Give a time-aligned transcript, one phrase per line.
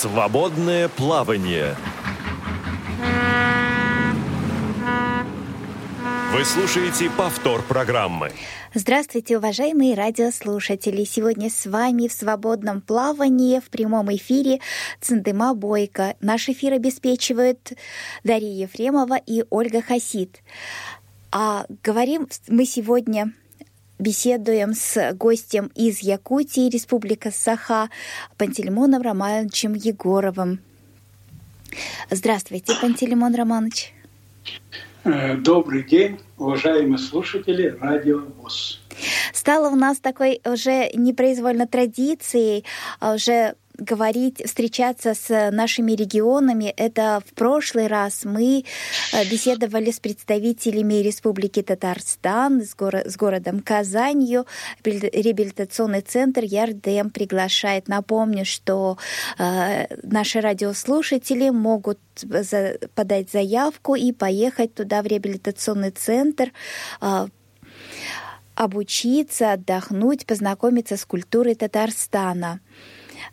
[0.00, 1.74] Свободное плавание.
[6.32, 8.30] Вы слушаете повтор программы.
[8.74, 11.02] Здравствуйте, уважаемые радиослушатели!
[11.02, 14.60] Сегодня с вами в свободном плавании в прямом эфире
[15.00, 16.14] Цендыма Бойко.
[16.20, 17.72] Наш эфир обеспечивают
[18.22, 20.44] Дарья Ефремова и Ольга Хасид.
[21.32, 23.32] А говорим мы сегодня
[23.98, 27.90] беседуем с гостем из Якутии, Республика Саха,
[28.36, 30.60] Пантелеймоном Романовичем Егоровым.
[32.10, 33.92] Здравствуйте, Пантелеймон Романович.
[35.04, 38.80] Э, добрый день, уважаемые слушатели Радио ВОЗ.
[39.32, 42.64] Стало у нас такой уже непроизвольно традицией,
[42.98, 46.74] а уже говорить, встречаться с нашими регионами.
[46.76, 48.64] Это в прошлый раз мы
[49.12, 54.46] э, беседовали с представителями Республики Татарстан, с, горо с городом Казанью.
[54.84, 57.88] Реабилитационный центр Ярдем приглашает.
[57.88, 58.98] Напомню, что
[59.38, 66.52] э, наши радиослушатели могут за подать заявку и поехать туда, в реабилитационный центр,
[67.00, 67.26] э,
[68.56, 72.60] обучиться, отдохнуть, познакомиться с культурой Татарстана.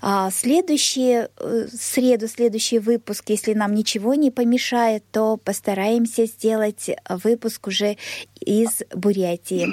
[0.01, 7.67] А следующий, э, среду, следующий выпуск, если нам ничего не помешает, то постараемся сделать выпуск
[7.67, 7.97] уже
[8.39, 9.67] из Бурятии.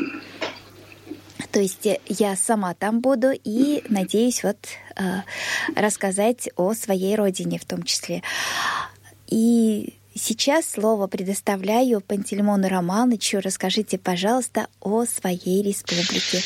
[1.53, 4.57] То есть я сама там буду и надеюсь вот
[4.97, 5.03] э,
[5.77, 8.23] рассказать о своей родине в том числе.
[9.29, 13.41] И сейчас слово предоставляю Пантелеймону Романовичу.
[13.41, 16.43] Расскажите, пожалуйста, о своей республике.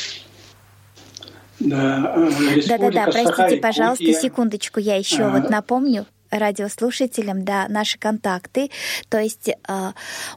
[1.59, 8.69] Да, э, да, да, простите, пожалуйста, секундочку, я еще вот напомню радиослушателям, да, наши контакты.
[9.09, 9.91] То есть э,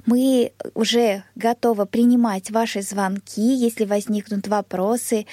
[0.07, 5.27] мы уже готовы принимать ваши звонки, если возникнут вопросы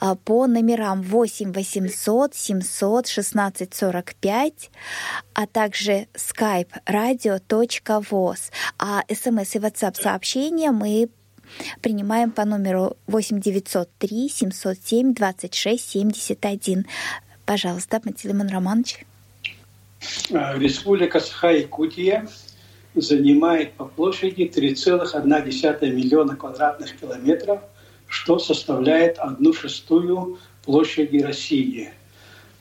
[0.00, 4.70] э, по номерам 8 800 700 16 45,
[5.34, 8.50] а также skype radio.voz.
[8.78, 11.08] А смс и WhatsApp сообщения мы
[11.80, 16.86] принимаем по номеру 8 903 707 26 71.
[17.44, 19.04] Пожалуйста, Матилиман Романович.
[20.32, 22.28] А, Республика Саха-Якутия
[22.94, 27.60] занимает по площади 3,1 миллиона квадратных километров,
[28.08, 31.92] что составляет одну шестую площади России–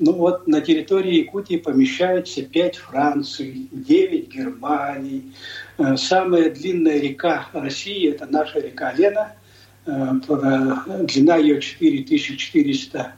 [0.01, 5.31] ну вот на территории Якутии помещается 5 Франций, 9 Германий.
[5.77, 9.33] Э, самая длинная река России– это наша река Лена.
[9.85, 10.13] Э,
[11.03, 13.13] длина ее 4400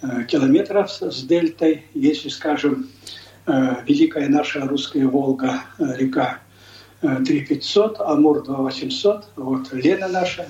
[0.00, 1.86] э, километров с дельтой.
[1.92, 2.88] Если, скажем,
[3.44, 6.38] великая наша русская Волга, река
[7.00, 10.46] 3500, Амур 2800, вот Лена наша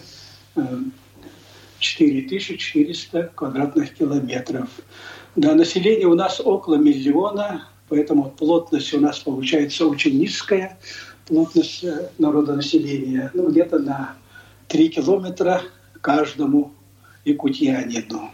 [1.78, 4.68] 4400 квадратных километров.
[5.34, 10.78] Да, население у нас около миллиона, поэтому плотность у нас получается очень низкая,
[11.26, 14.14] плотность э, народонаселения, ну, где-то на
[14.68, 15.62] 3 километра
[16.02, 16.72] каждому
[17.24, 18.30] якутянину.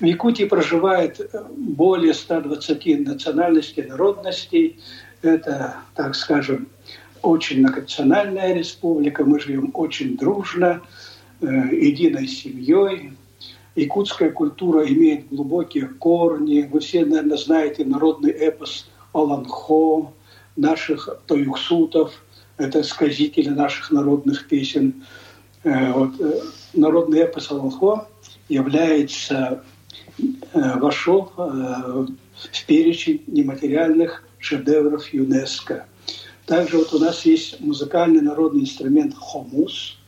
[0.00, 4.78] В Якутии проживает э, более 120 национальностей, народностей.
[5.22, 6.68] Это, так скажем,
[7.22, 9.24] очень многонациональная республика.
[9.24, 10.82] Мы живем очень дружно,
[11.40, 13.12] э, единой семьей.
[13.74, 16.68] Якутская культура имеет глубокие корни.
[16.70, 20.12] Вы все, наверное, знаете народный эпос Аланхо,
[20.56, 22.12] наших тоюхсутов.
[22.58, 25.04] Это сказители наших народных песен.
[25.64, 26.40] Э, вот, э,
[26.74, 28.08] народный эпос Аланхо
[28.50, 29.64] является,
[30.18, 35.86] э, вошел в перечень нематериальных шедевров ЮНЕСКО.
[36.44, 39.98] Также вот у нас есть музыкальный народный инструмент хомус–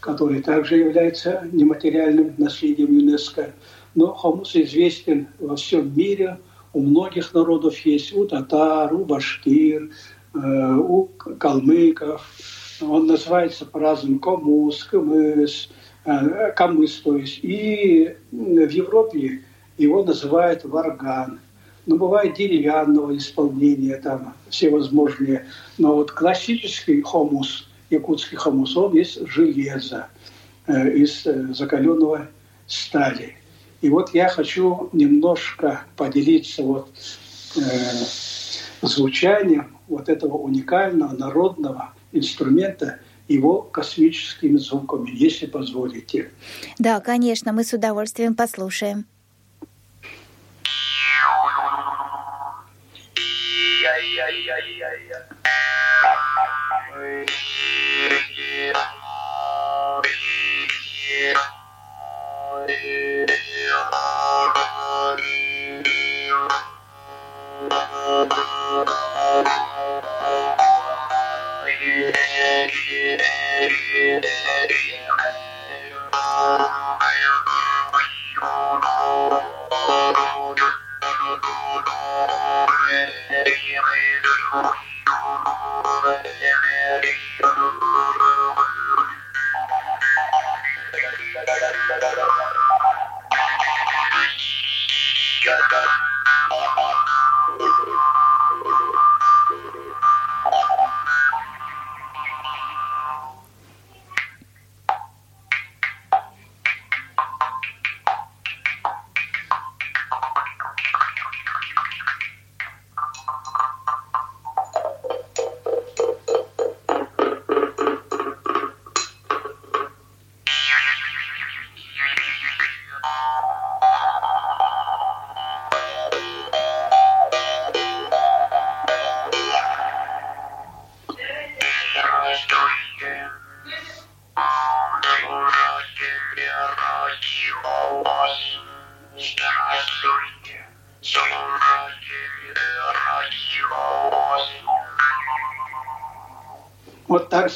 [0.00, 3.52] который также является нематериальным наследием ЮНЕСКО.
[3.94, 6.38] Но хомус известен во всем мире,
[6.72, 9.90] у многих народов есть, у татар, у башкир,
[10.34, 11.04] э, у
[11.38, 12.22] калмыков.
[12.80, 15.70] Он называется по-разному комус, камыс,
[16.04, 17.40] э, камыс, то есть.
[17.42, 19.40] И в Европе
[19.78, 21.40] его называют варган.
[21.86, 25.46] Но бывает деревянного исполнения, там всевозможные.
[25.78, 27.64] Но вот классический хомус–
[28.94, 30.08] есть железо
[30.66, 32.28] э, из э, закаленного
[32.66, 33.36] стали.
[33.80, 36.90] И вот я хочу немножко поделиться вот,
[37.56, 37.60] э,
[38.82, 42.98] звучанием вот этого уникального народного инструмента,
[43.28, 46.30] его космическими звуками, если позволите.
[46.78, 49.06] Да, конечно, мы с удовольствием послушаем.
[68.26, 68.32] Thank
[76.78, 76.87] you.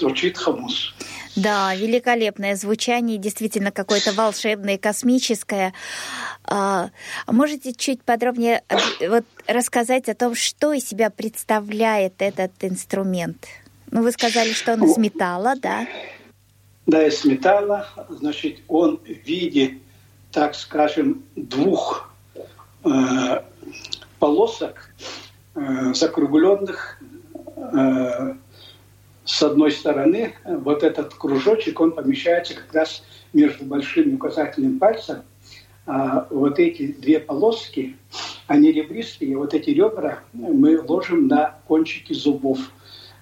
[0.03, 0.95] Звучит хамус.
[1.37, 5.73] Да, великолепное звучание, действительно какое-то волшебное, космическое.
[6.45, 6.91] А,
[7.27, 13.47] можете чуть подробнее э, вот, рассказать о том, что из себя представляет этот инструмент?
[13.91, 15.87] Ну, вы сказали, что он из металла, да?
[16.87, 17.87] Да, из металла.
[18.11, 19.79] Значит, он в виде,
[20.33, 22.13] так скажем, двух
[22.85, 23.43] э,
[24.19, 24.91] полосок,
[25.55, 27.02] э, закругленных
[29.25, 35.23] с одной стороны, вот этот кружочек, он помещается как раз между большим и указательным пальцем.
[35.87, 37.97] А вот эти две полоски,
[38.47, 42.59] они ребристые, вот эти ребра мы ложим на кончики зубов,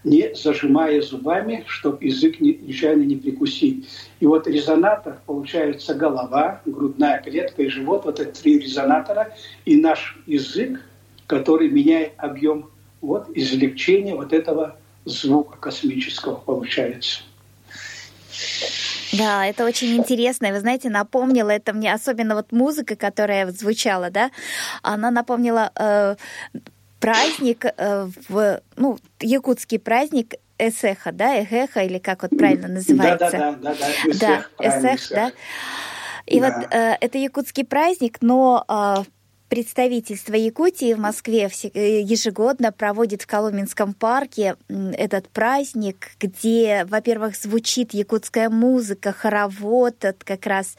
[0.05, 3.89] не зажимая зубами, чтобы язык нечаянно не прикусить.
[4.21, 10.19] И вот резонатор, получается голова, грудная клетка и живот, вот это три резонатора, и наш
[10.27, 10.81] язык,
[11.27, 12.71] который меняет объем
[13.01, 14.77] вот извлечения вот этого
[15.11, 17.23] звука космического получается.
[19.13, 20.53] Да, это очень интересно.
[20.53, 24.31] Вы знаете, напомнила это мне, особенно вот музыка, которая звучала, да,
[24.83, 26.17] она напомнила э,
[27.01, 33.31] праздник э, в, ну, якутский праздник Эсеха, да, Эхеха, или как вот правильно называется?
[33.31, 35.33] Да, да, да, да, да, да Эсех, да.
[36.27, 36.47] И да.
[36.47, 39.03] вот э, это якутский праздник, но э,
[39.51, 47.93] Представительство Якутии в Москве э, ежегодно проводит в Коломенском парке этот праздник, где, во-первых, звучит
[47.93, 50.77] якутская музыка, хоровод как раз,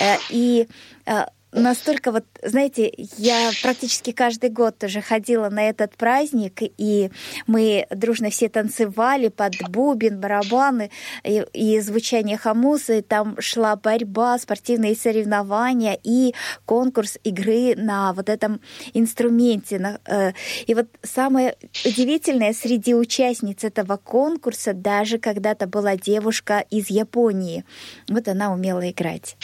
[0.00, 0.68] э, и
[1.04, 1.24] э,
[1.54, 7.10] настолько вот, знаете, я практически каждый год тоже ходила на этот праздник, и
[7.46, 10.90] мы дружно все танцевали под бубен, барабаны
[11.22, 16.34] и, и звучание хамуса, и там шла борьба, спортивные соревнования и
[16.66, 18.60] конкурс игры на вот этом
[18.92, 19.98] инструменте.
[20.06, 20.32] Э,
[20.66, 27.64] и вот самое удивительное среди участниц этого конкурса даже когда-то была девушка из Японии.
[28.08, 29.36] Вот она умела играть.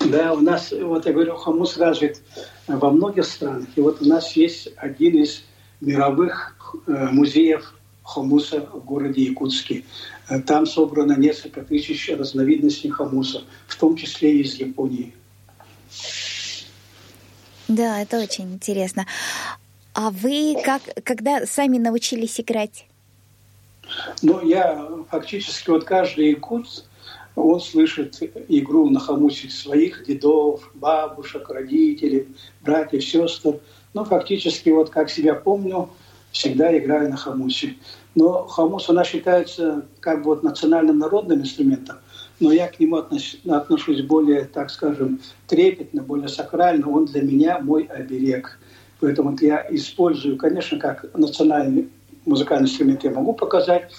[0.00, 2.22] Да, у нас, вот я говорю, хумус развит
[2.66, 3.68] во многих странах.
[3.76, 5.42] И вот у нас есть один из
[5.80, 6.56] мировых
[6.86, 9.84] э, музеев хумуса в городе Якутске.
[10.28, 15.14] Э, там собрано несколько тысяч разновидностей хумуса, в том числе и из Японии.
[17.68, 19.06] Да, это очень интересно.
[19.94, 22.86] А вы как, когда сами научились играть?
[24.22, 26.84] Ну, я фактически вот каждый якут
[27.42, 32.28] он слышит игру на хамусе своих дедов, бабушек, родителей,
[32.60, 33.60] братьев, сестер.
[33.94, 35.90] Ну, фактически, вот как себя помню,
[36.30, 37.74] всегда играю на хамусе.
[38.14, 41.98] Но хамус, она считается как бы вот национальным народным инструментом,
[42.40, 46.88] но я к нему отношусь более, так скажем, трепетно, более сакрально.
[46.90, 48.58] Он для меня мой оберег.
[49.00, 51.88] Поэтому я использую, конечно, как национальный
[52.28, 53.90] музыкальный инструмент я могу показать,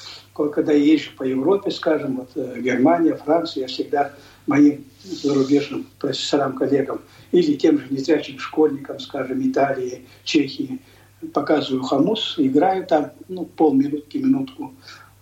[0.48, 4.13] когда я езжу по Европе, скажем, вот э, Германия, Франция, я всегда
[4.48, 10.79] моим зарубежным профессорам, коллегам или тем же незрячим школьникам, скажем, Италии, Чехии,
[11.34, 14.74] показываю хамус, играю там, ну, полминутки, минутку.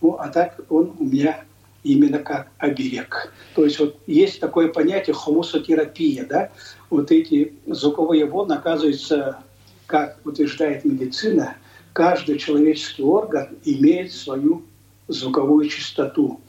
[0.01, 1.43] Ну, а так он у меня
[1.83, 3.33] именно как оберег.
[3.55, 6.51] То есть вот есть такое понятие хомусотерапия, да,
[6.89, 9.39] вот эти звуковые волны, оказывается,
[9.85, 11.55] как утверждает медицина,
[11.93, 14.63] каждый человеческий орган имеет свою
[15.07, 16.39] звуковую частоту.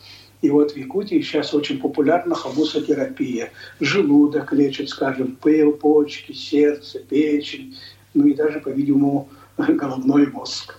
[0.41, 3.51] И вот в Якутии сейчас очень популярна хомусотерапия.
[3.81, 7.77] Желудок лечит, скажем, пыл, почки, сердце, печень,
[8.15, 10.77] ну и даже, по-видимому, головной мозг.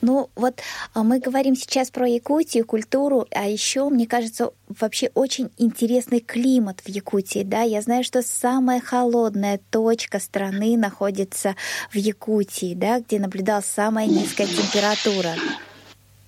[0.00, 0.60] Ну вот
[0.94, 6.80] а, мы говорим сейчас про Якутию, культуру, а еще, мне кажется, вообще очень интересный климат
[6.80, 7.62] в Якутии, да.
[7.62, 11.56] Я знаю, что самая холодная точка страны находится
[11.92, 15.34] в Якутии, да, где наблюдалась самая низкая температура.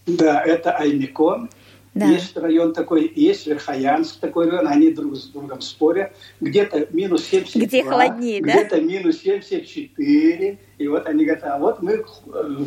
[0.06, 1.48] Да, это Аймикон.
[1.94, 2.06] Да.
[2.06, 6.12] Есть район такой, есть Верхоянск такой район, они друг с другом спорят.
[6.40, 8.52] Где-то минус 72, Где холоднее, да?
[8.52, 10.58] Где-то минус 74.
[10.78, 12.02] И вот они говорят, а вот мы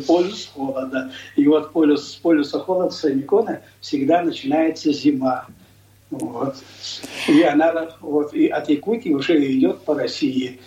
[0.06, 1.10] полюс холода.
[1.34, 5.46] И вот полюс, с полюса холода Самикона всегда начинается зима.
[6.10, 6.54] Вот.
[7.26, 10.60] И она вот, и от Якутии уже идет по России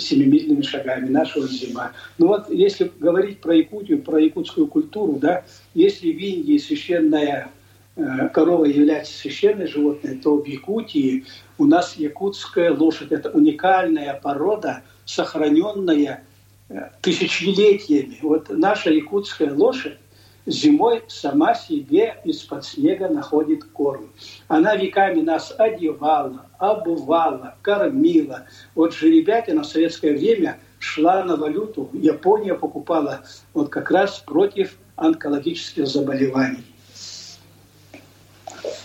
[0.00, 1.92] семимильными шагами наша вот зима.
[2.16, 5.44] Ну вот, если говорить про Якутию, про якутскую культуру, да,
[5.74, 7.50] если в Индии священная
[7.96, 11.24] Э, корова является священной животной, то в Якутии
[11.56, 16.22] у нас якутская лошадь– это уникальная порода, сохраненная
[16.68, 18.18] э, тысячелетиями.
[18.20, 19.96] Вот наша якутская лошадь
[20.44, 24.12] зимой сама себе из-под снега находит корм.
[24.48, 28.44] Она веками нас одевала, обувала, кормила.
[28.74, 31.88] Вот жеребятина в советское время шла на валюту.
[31.94, 33.22] Япония покупала
[33.54, 36.75] вот как раз против онкологических заболеваний.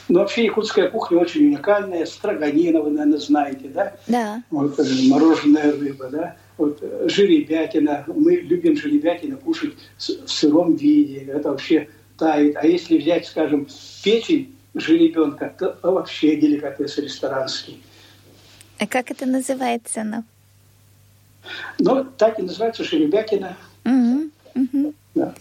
[0.07, 2.05] Но вообще якутская кухня очень уникальная.
[2.05, 3.93] Строганина вы, наверное, знаете, да?
[4.07, 4.43] Да.
[4.49, 6.35] Вот э, мороженая рыба, да?
[6.57, 8.03] Вот э, жеребятина.
[8.07, 11.25] Мы любим жеребятину кушать в сыром виде.
[11.27, 12.55] Это вообще тает.
[12.57, 13.67] А если взять, скажем,
[14.03, 17.81] печень жеребенка, то вообще деликатес ресторанский.
[18.79, 20.03] А как это называется?
[20.03, 20.23] Ну,
[21.79, 23.55] ну так и называется жеребятина.
[23.85, 24.93] Угу, угу.
[25.15, 25.33] Да.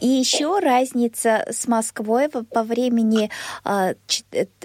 [0.00, 3.30] И еще разница с Москвой по времени
[3.64, 3.94] 6 а,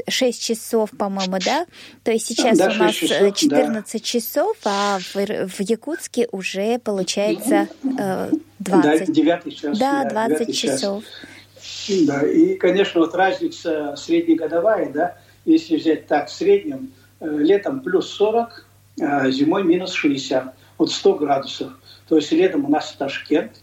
[0.08, 1.66] э, часов, по-моему, да?
[2.04, 4.00] То есть сейчас да, у нас часов, 14 да.
[4.00, 9.08] часов, а в, в Якутске уже получается 20.
[9.08, 9.78] Да, 9 час.
[9.78, 11.04] Да, 20 часов.
[11.04, 12.06] Час.
[12.08, 18.10] Да, и, конечно, вот разница среднегодовая, да, если взять так в среднем, э, летом плюс
[18.10, 18.66] 40,
[19.00, 21.74] а зимой минус 60, вот 100 градусов.
[22.08, 23.62] То есть летом у нас Ташкент,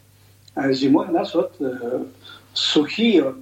[0.73, 2.05] зимой у нас вот э,
[2.53, 3.35] сухие,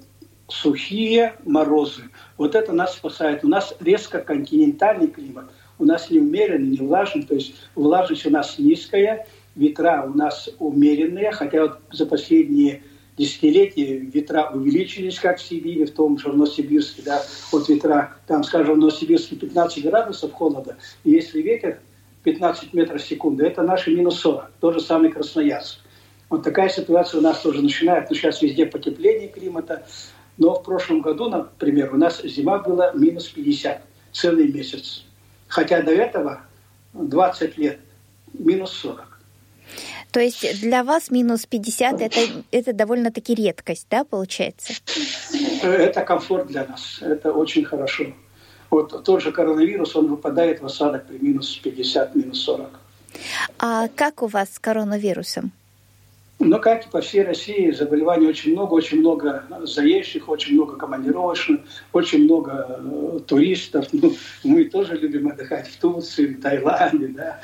[0.49, 2.05] сухие морозы.
[2.37, 3.45] Вот это нас спасает.
[3.45, 5.47] У нас резко континентальный климат.
[5.79, 7.25] У нас не умеренный, не влажный.
[7.25, 11.33] То есть влажность у нас низкая, ветра у нас умеренные.
[11.33, 12.83] Хотя вот за последние
[13.17, 17.03] десятилетия ветра увеличились, как в Сибири, в том же Новосибирске.
[17.03, 20.77] Да, вот ветра, там, скажем, в Новосибирске 15 градусов холода.
[21.05, 21.81] И если ветер
[22.25, 24.51] 15 метров в секунду, это наши минус 40.
[24.61, 25.79] То же самое Красноярск.
[26.29, 28.11] Вот такая ситуация у нас тоже начинает.
[28.11, 29.87] Ну, сейчас везде потепление климата.
[30.39, 35.05] Но в прошлом году, например, у нас зима была минус 50 целый месяц.
[35.49, 36.43] Хотя до этого
[36.93, 37.79] 20 лет
[38.35, 39.21] минус 40.
[40.11, 44.73] То есть для вас минус 50 это, это довольно-таки редкость, да, получается?
[45.63, 46.99] Это комфорт для нас.
[47.01, 48.05] Это очень хорошо.
[48.71, 52.71] Вот тот же коронавирус, он выпадает в осадок при минус 50, минус 40.
[53.59, 55.53] А как у вас с коронавирусом?
[56.39, 61.61] Но, как и по всей России, заболеваний очень много, очень много заезжих, очень много командировочных,
[61.95, 63.87] очень много э, туристов.
[63.93, 64.15] Ну,
[64.45, 67.41] мы тоже любим отдыхать в Турции, в Таиланде, да,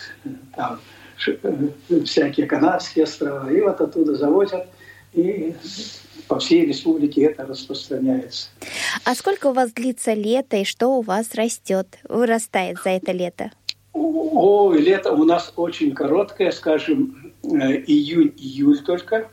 [0.55, 0.79] там
[1.27, 1.69] э,
[2.05, 3.51] всякие канадские острова.
[3.51, 4.67] И вот оттуда завозят,
[5.15, 5.55] и
[6.29, 8.49] по всей республике это распространяется.
[9.05, 13.53] А сколько у вас длится лето, и что у вас растет, вырастает за это лето?
[13.95, 19.29] О, лето у нас очень короткое, скажем, июнь-июль только.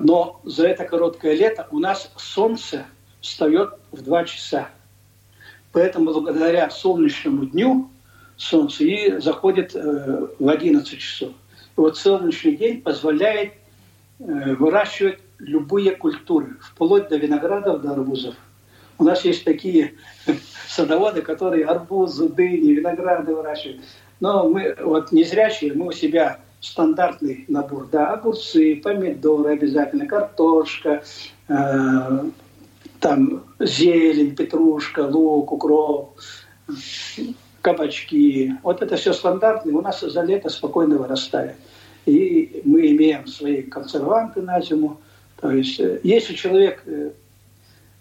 [0.00, 2.86] Но за это короткое лето у нас солнце
[3.20, 4.68] встает в 2 часа.
[5.72, 7.90] Поэтому благодаря солнечному дню
[8.36, 11.30] солнце и заходит э, в 11 часов.
[11.30, 13.54] И вот солнечный день позволяет
[14.20, 18.34] э, выращивать любые культуры, вплоть до виноградов, до арбузов.
[18.98, 19.94] У нас есть такие
[20.68, 23.82] садоводы, которые арбузы, дыни, винограды выращивают.
[24.20, 31.02] Но мы, вот незрячие, мы у себя стандартный набор, да, огурцы, помидоры обязательно, картошка,
[31.48, 32.24] э,
[33.00, 36.18] там зелень, петрушка, лук, укроп,
[37.60, 38.54] кабачки.
[38.62, 41.56] Вот это все стандартное, у нас за лето спокойно вырастает.
[42.06, 45.00] И мы имеем свои консерванты на зиму.
[45.40, 47.10] То есть, э, если человек э,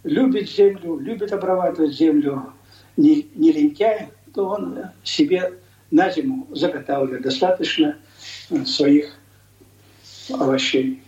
[0.04, 2.54] любит землю, любит обрабатывать землю,
[2.96, 5.54] не, не лентяй, то он себе
[5.92, 7.98] на зиму заготавливает достаточно
[8.66, 9.16] своих
[10.30, 11.04] овощей.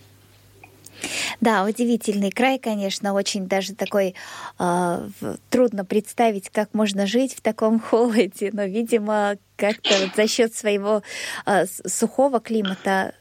[1.41, 4.15] Да, удивительный край, конечно, очень даже такой
[4.59, 5.09] э,
[5.49, 11.03] трудно представить, как можно жить в таком холоде, но, видимо, как-то вот за счет своего
[11.45, 13.13] э, сухого климата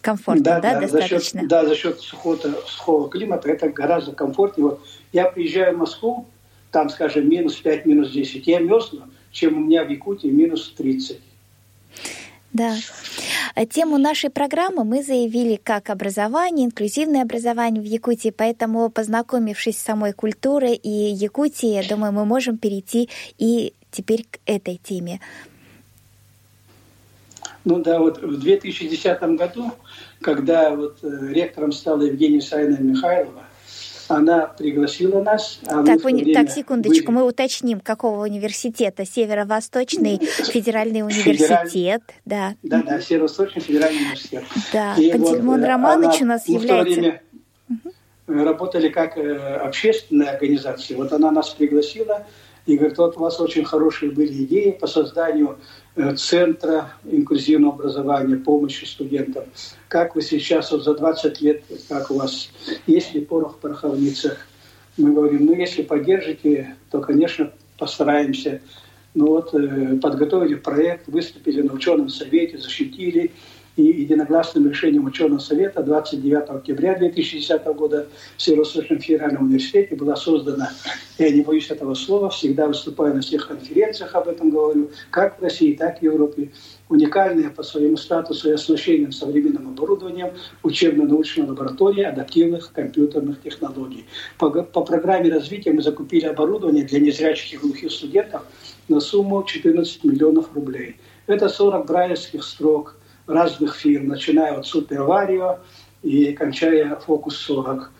[0.00, 1.18] комфортно, да, да, да достаточно?
[1.18, 2.36] За счет, да, за счет сухого,
[2.66, 4.70] сухого климата это гораздо комфортнее.
[4.70, 6.26] Вот я приезжаю в Москву,
[6.70, 11.18] там, скажем, минус 5, минус 10, я мерзну, чем у меня в Якутии минус 30.
[12.52, 12.76] Да.
[13.70, 20.12] Тему нашей программы мы заявили как образование, инклюзивное образование в Якутии, поэтому, познакомившись с самой
[20.12, 25.20] культурой и Якутией, я думаю, мы можем перейти и теперь к этой теме.
[27.64, 29.70] Ну да, вот в 2010 году,
[30.20, 33.44] когда вот э, ректором стала Евгения Саина Михайлова,
[34.16, 35.60] она пригласила нас.
[35.66, 37.16] А так, вы, так, секундочку, были...
[37.16, 39.04] мы уточним, какого университета?
[39.04, 42.54] Северо-Восточный федеральный университет, да.
[42.62, 44.44] Да, да, Северо-Восточный федеральный университет.
[44.72, 47.00] Да, И Пантелеймон вот, э, Романович у нас является...
[47.00, 47.22] Время
[47.68, 48.44] угу.
[48.44, 50.96] работали как э, общественная организация.
[50.96, 52.26] Вот она нас пригласила
[52.66, 55.58] и говорит, вот у вас очень хорошие были идеи по созданию
[56.16, 59.44] Центра инклюзивного образования, помощи студентам.
[59.88, 62.50] Как вы сейчас, вот за 20 лет, как у вас,
[62.86, 64.46] есть ли порох в пороховницах?
[64.96, 68.62] Мы говорим, ну, если поддержите, то, конечно, постараемся.
[69.14, 73.32] Ну вот, э, подготовили проект, выступили на ученом совете, защитили–
[73.76, 80.70] и единогласным решением ученого совета 29 октября 2010 года в Северо-Восточном федеральном университете была создана,
[81.18, 85.42] я не боюсь этого слова, всегда выступаю на всех конференциях об этом говорю, как в
[85.42, 86.50] России, так и в Европе,
[86.90, 94.04] уникальная по своему статусу и оснащением современным оборудованием учебно-научная лаборатория адаптивных компьютерных технологий.
[94.38, 98.42] По, по программе развития мы закупили оборудование для незрячих и глухих студентов
[98.88, 100.96] на сумму 14 миллионов рублей.
[101.26, 102.96] Это 40 брайлевских строк–
[103.32, 105.58] разных фирм, начиная от Super Vario
[106.02, 107.90] и кончая Focus 40.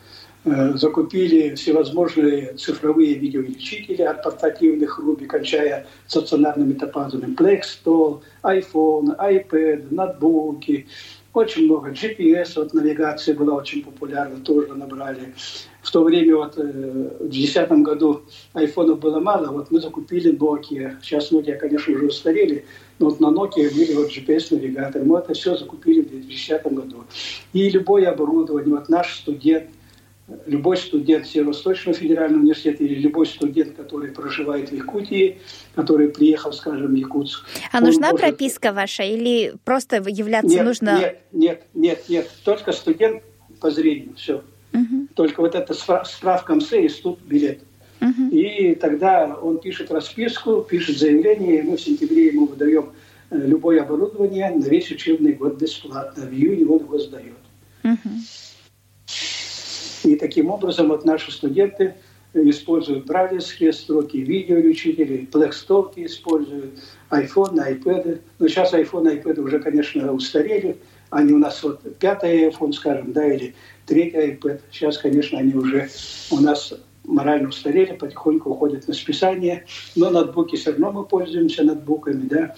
[0.44, 7.62] Э, закупили всевозможные цифровые видеоувеличители от портативных Ruby, кончая стационарными топазами Plex,
[8.42, 10.88] iPhone, iPad, ноутбуки,
[11.34, 11.90] очень много.
[11.90, 15.35] GPS, вот навигация была очень популярна, тоже набрали.
[15.83, 20.96] В то время, вот э, в 2010 году айфонов было мало, вот мы закупили Nokia.
[21.02, 22.64] Сейчас Nokia, конечно, уже устарели,
[22.98, 25.04] но вот на Nokia были вот GPS-навигаторы.
[25.04, 27.04] Мы это все закупили в 2010 году.
[27.52, 29.70] И любое оборудование, вот наш студент,
[30.47, 35.38] любой студент Северо-Восточного федерального университета или любой студент, который проживает в Якутии,
[35.75, 37.47] который приехал, скажем, в Якутск.
[37.73, 38.21] А нужна может...
[38.21, 40.99] прописка ваша или просто являться нет, нужно?
[40.99, 42.31] Нет, нет, нет, нет.
[42.45, 43.23] Только студент
[43.61, 44.42] по зрению, все.
[44.73, 45.09] Угу.
[45.14, 47.61] Только вот это справка МСЭ и студ билет.
[48.01, 48.31] Угу.
[48.31, 52.92] И тогда он пишет расписку, пишет заявление, и мы в сентябре ему выдаем
[53.31, 56.27] э, любое оборудование на весь учебный год бесплатно.
[56.27, 57.35] В июне он его сдает.
[57.85, 58.11] Угу.
[60.04, 61.94] И таким образом вот наши студенты
[62.34, 66.78] используют брайлевские строки, видеоучители, плексторки используют,
[67.10, 68.20] iPhone, iPad.
[68.38, 70.76] Но сейчас iPhone, iPad уже, конечно, устарели.
[71.10, 73.54] Они у нас вот пятый iPhone, скажем, да, или
[73.86, 74.60] третий iPad.
[74.70, 75.90] Сейчас, конечно, они уже
[76.30, 76.72] у нас
[77.04, 79.64] морально устарели, потихоньку уходят на списание,
[79.96, 82.54] но ноутбуки все равно мы пользуемся ноутбуками, да,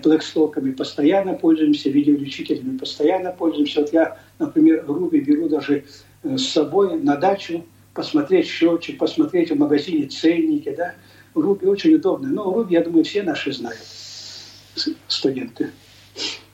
[0.00, 3.80] плекстоками постоянно пользуемся, видеоувеличителями постоянно пользуемся.
[3.80, 5.82] Вот я, например, Руби беру даже э,
[6.22, 10.94] с собой на дачу посмотреть счетчик, посмотреть в магазине ценники, да.
[11.34, 12.28] Руби очень удобно.
[12.28, 13.80] Но Руби, я думаю, все наши знают,
[15.08, 15.70] студенты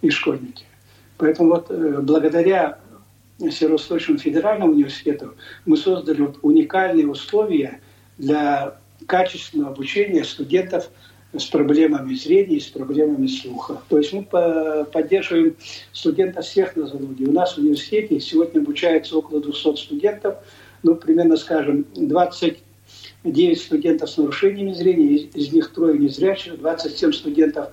[0.03, 0.65] и школьники.
[1.17, 2.79] Поэтому вот э, благодаря
[3.39, 7.81] Северо-Восточному федеральному университету мы создали уникальные условия
[8.19, 10.91] для качественного обучения студентов
[11.39, 13.81] с проблемами зрения и с проблемами слуха.
[13.89, 15.57] То есть мы поддерживаем
[15.93, 17.27] студентов всех нозологий.
[17.27, 20.37] У нас в университете сегодня обучается около 200 студентов,
[20.83, 27.71] ну, примерно, скажем, 29 студентов с нарушениями зрения, из них трое незрячих, 27 студентов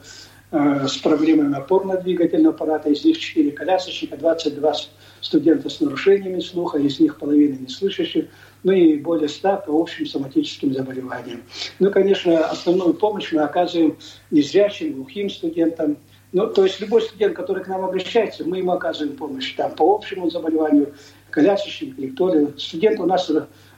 [0.52, 4.74] э, с проблемами опорно-двигательного аппарата, из них 4 колясочника, 22
[5.22, 8.26] студента с нарушениями слуха, из них половина неслышащих,
[8.64, 11.44] ну и более 100 по общим соматическим заболеваниям.
[11.80, 13.98] Ну, конечно, основную помощь мы оказываем
[14.32, 15.98] незрячим, глухим студентам.
[16.34, 19.96] Ну, то есть любой студент, который к нам обращается, мы ему оказываем помощь там, по
[19.96, 20.94] общему заболеванию,
[21.30, 22.54] колясочник, лекторию.
[22.58, 23.30] Студент у нас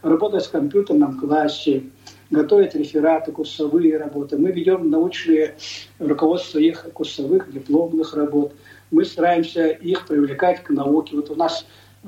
[0.01, 1.83] работает в компьютерном классе,
[2.29, 4.37] готовит рефераты, курсовые работы.
[4.37, 5.55] Мы ведем научные
[5.99, 8.53] руководство их курсовых дипломных работ–
[8.93, 11.15] мы стараемся их привлекать к науке.
[11.15, 11.65] Вот у нас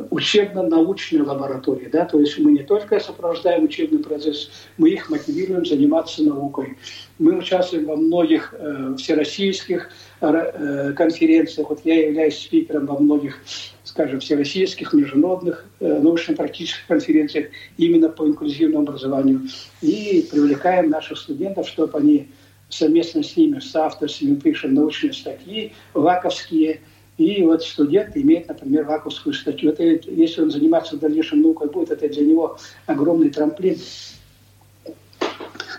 [0.10, 6.22] учебно-научная лаборатория, да, то есть мы не только сопровождаем учебный процесс, мы их мотивируем заниматься
[6.22, 6.78] наукой.
[7.18, 13.40] Мы участвуем во многих э, всероссийских э, конференциях, вот я являюсь спикером во многих
[13.86, 19.44] скажем, всероссийских, международных э, научно-практических конференциях именно по инклюзивному образованию.
[19.82, 22.28] И привлекаем наших студентов, чтобы они
[22.70, 26.82] совместно с ними, с авторами пишем научные статьи, ваковские,
[27.18, 29.72] и вот студент имеет, например, ваковскую статью.
[29.72, 33.78] Это, если он заниматься в дальнейшем наукой будет, это для него огромный трамплин.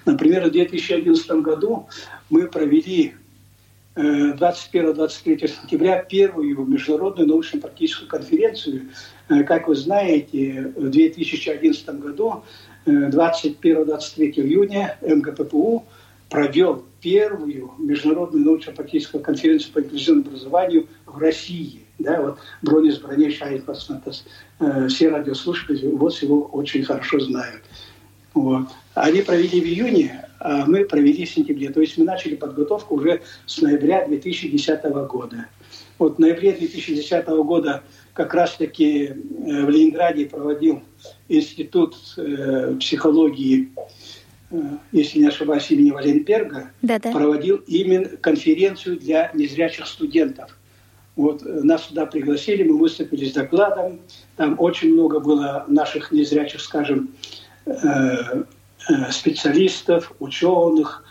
[0.06, 1.88] Например, в 2011 году
[2.30, 3.14] мы провели
[3.96, 8.90] 21-23 э, сентября первую международную научно-практическую конференцию.
[9.28, 12.44] Э, как вы знаете, в 2011 году,
[12.86, 15.84] 21-23 э, июня, МГППУ
[16.28, 21.82] провел первую международную научно-практическую конференцию по инклюзивному образованию в России.
[21.98, 24.24] Да, вот Бронис Бронеш Айнпасматас,
[24.88, 27.62] все радиослушатели вот его очень хорошо знают.
[28.34, 28.68] Вот.
[28.94, 31.70] Они провели в июне, а мы провели в сентябре.
[31.70, 35.46] То есть мы начали подготовку уже с ноября 2010 года.
[35.98, 40.82] Вот в ноябре 2010 года как раз-таки э, в Ленинграде проводил
[41.28, 43.80] Институт э, психологии, э,
[44.92, 47.12] если не ошибаюсь, имени Валенберга, Да-да.
[47.12, 50.56] проводил именно конференцию для незрячих студентов.
[51.16, 54.00] Вот нас сюда пригласили, мы выступили с докладом.
[54.36, 57.10] Там очень много было наших незрячих, скажем,
[58.88, 61.02] Э, специалистов, ученых,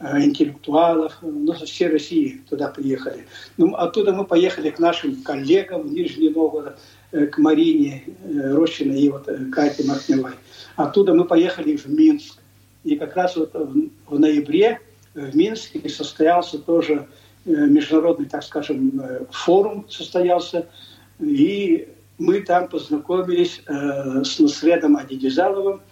[0.00, 3.26] э, интеллектуалов, ну, со всей России туда приехали.
[3.56, 6.78] Ну, оттуда мы поехали к нашим коллегам в Нижний Новгород,
[7.12, 10.32] э, к Марине Рощиной и вот Кате Махневой.
[10.76, 12.41] Оттуда мы поехали в Минск.
[12.84, 14.80] И как раз вот в ноябре
[15.14, 17.08] в Минске состоялся тоже
[17.44, 20.68] международный, так скажем, форум состоялся.
[21.20, 25.82] И мы там познакомились с Насредом Адидизаловым,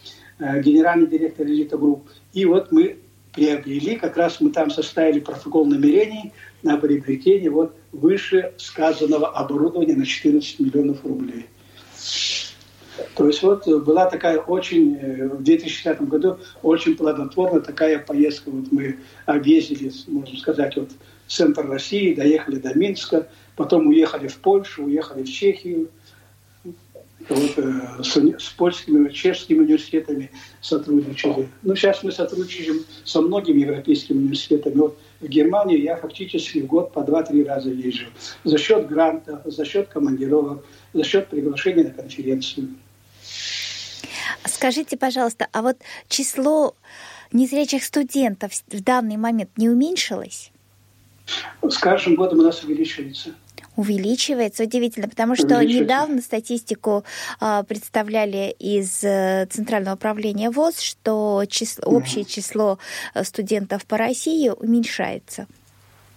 [0.40, 2.08] Э, генеральный директор «Элита Групп».
[2.32, 2.98] И вот мы
[3.32, 10.06] приобрели, как раз мы там составили протокол намерений на приобретение вот выше сказанного оборудования на
[10.06, 11.46] 14 миллионов рублей.
[13.16, 18.50] То есть вот была такая очень, э, в 2010 году очень плодотворная такая поездка.
[18.50, 20.90] Вот мы объездили, можно сказать, вот
[21.26, 25.88] центр России, доехали до Минска, потом уехали в Польшу, уехали в Чехию,
[27.28, 31.48] вот, э, с, с польскими, чешскими университетами сотрудничали.
[31.62, 34.74] Ну, сейчас мы сотрудничаем со многими европейскими университетами.
[34.74, 38.06] Вот в Германию я фактически в год по 2-3 раза езжу.
[38.44, 42.68] За счет гранта, за счет командировок, за счет приглашения на конференцию.
[44.60, 46.74] Скажите, пожалуйста, а вот число
[47.32, 50.52] незрячих студентов в данный момент не уменьшилось?
[51.62, 53.30] С каждым годом у нас увеличивается
[53.76, 54.64] увеличивается.
[54.64, 57.04] Удивительно, потому что недавно статистику
[57.40, 62.78] э, представляли из э, Центрального управления ВОЗ, что число, общее число
[63.14, 65.46] э, студентов по России уменьшается.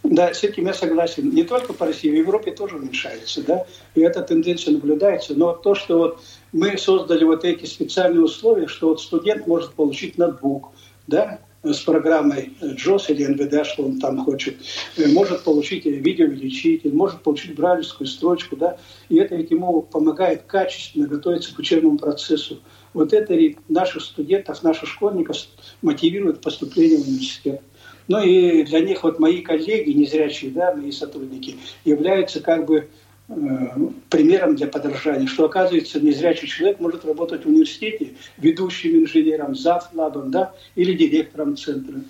[0.03, 1.29] Да, с этим я согласен.
[1.29, 5.33] Не только по России, в Европе тоже уменьшается, да, и эта тенденция наблюдается.
[5.33, 6.19] Но то, что вот
[6.53, 10.71] мы создали вот эти специальные условия, что вот студент может получить ноутбук,
[11.07, 14.57] да, с программой JOS или НВД, что он там хочет,
[14.97, 18.77] э, может получить видеоувеличитель, может получить брайлевскую строчку, да,
[19.09, 22.59] и это ведь ему помогает качественно готовиться к учебному процессу.
[22.93, 23.33] Вот это
[23.69, 25.37] наших студентов, наших школьников
[25.81, 27.61] мотивирует поступление в университет.
[28.09, 32.89] Ну и для них вот мои коллеги, незрячие, да, мои сотрудники, являются как бы
[34.09, 40.53] примером для подражания, что, оказывается, незрячий человек может работать в университете ведущим инженером, завлабом, да,
[40.75, 42.01] или директором центра.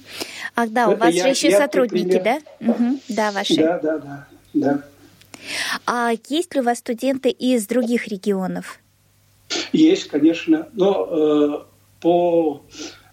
[0.55, 2.41] Ах, да, Это у вас я, же еще сотрудники, пример.
[2.59, 2.71] да?
[2.71, 3.55] Угу, да, ваши.
[3.55, 4.83] Да, да, да, да.
[5.85, 8.79] А есть ли у вас студенты из других регионов?
[9.71, 11.63] Есть, конечно, но э,
[12.01, 12.63] по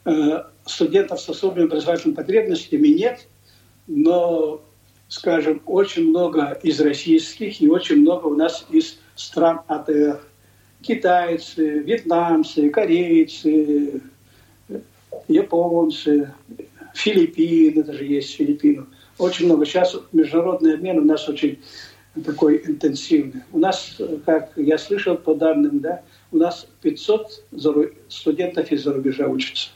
[0.05, 3.27] э, студентам с особыми образовательными потребностями нет,
[3.87, 4.63] но
[5.11, 10.21] скажем, очень много из российских и очень много у нас из стран АТР.
[10.81, 14.01] Китайцы, вьетнамцы, корейцы,
[15.29, 16.33] японцы,
[16.95, 18.87] Филиппины, даже есть Филиппины.
[19.19, 19.67] Очень много.
[19.67, 21.59] Сейчас международный обмен у нас очень
[22.25, 23.43] такой интенсивный.
[23.53, 27.45] У нас, как я слышал по данным, да, у нас 500
[28.09, 29.71] студентов из-за рубежа учатся.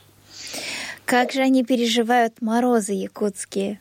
[1.05, 3.79] Как же они переживают морозы якутские?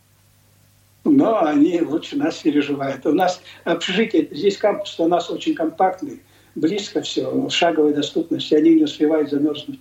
[1.05, 3.07] Но они лучше нас переживают.
[3.07, 6.23] У нас общежитие, здесь кампус у нас очень компактный,
[6.55, 9.81] близко все, шаговой доступности, они не успевают замерзнуть.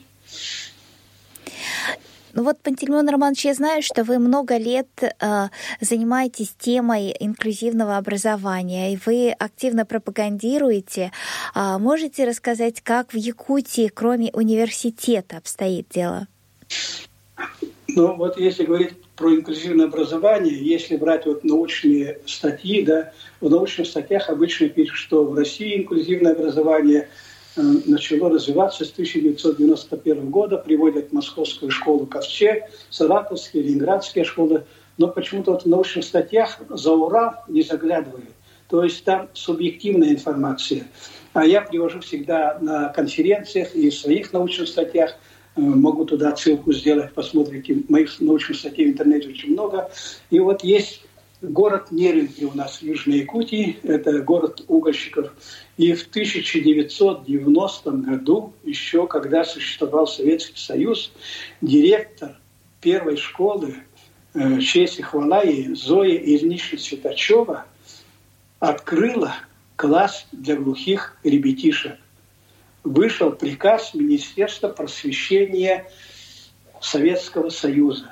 [2.36, 5.50] Ну вот, Пантелеймон Романович, я знаю, что вы много лет э,
[5.82, 11.12] занимаетесь темой инклюзивного образования, и вы активно пропагандируете.
[11.54, 16.28] Э, можете рассказать, как в Якутии, кроме университета, обстоит дело?
[17.90, 23.88] Ну вот если говорить про инклюзивное образование, если брать вот научные статьи, да, в научных
[23.88, 27.10] статьях обычно пишут, что в России инклюзивное образование
[27.56, 34.66] э, начало развиваться с 1991 года, приводят Московскую школу Ковчег, Саратовские, Ленинградские школы,
[34.98, 38.30] но почему-то вот в научных статьях за Урал не заглядывают.
[38.68, 40.88] То есть там субъективная информация.
[41.34, 45.16] А я привожу всегда на конференциях и в своих научных статьях–
[45.56, 47.84] могу туда ссылку сделать, посмотрите.
[47.90, 49.90] Моих научных статей в интернете очень много.
[50.30, 51.06] И вот есть
[51.42, 53.78] город Неринки у нас в Южной Якутии.
[53.84, 55.34] Это город угольщиков.
[55.78, 61.12] И в 1990 году, еще когда существовал Советский Союз,
[61.62, 62.38] директор
[62.82, 63.76] первой школы
[64.34, 67.66] э, честь и хвала ей Зоя Ильинична Светачева
[68.60, 69.34] открыла
[69.76, 71.98] класс для глухих ребятишек
[72.84, 75.86] вышел приказ Министерства просвещения
[76.82, 78.12] Советского Союза.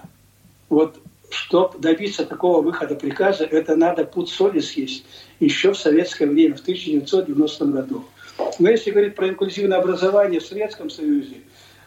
[0.70, 0.98] Вот
[1.30, 5.06] чтобы добиться такого выхода приказа, это надо путь соли съесть
[5.40, 8.06] еще в советское время, в 1990 году.
[8.60, 11.38] Но если говорить про инклюзивное образование в Советском Союзе,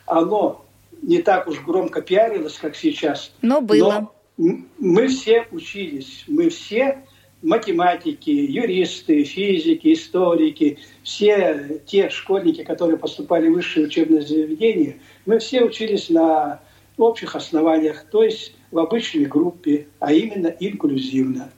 [0.06, 0.64] оно
[1.02, 3.32] не так уж громко пиарилось, как сейчас.
[3.42, 4.10] Но было.
[4.36, 7.04] Но мы все учились, мы все
[7.44, 15.62] математики, юристы, физики, историки, все те школьники, которые поступали в высшее учебное заведение, мы все
[15.62, 16.60] учились на
[16.96, 21.50] общих основаниях, то есть в обычной группе, а именно инклюзивно.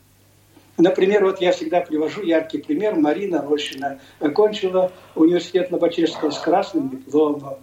[0.76, 2.96] Например, вот я всегда привожу яркий пример.
[2.96, 7.54] Марина Рощина окончила университет Лобачевского с красным дипломом.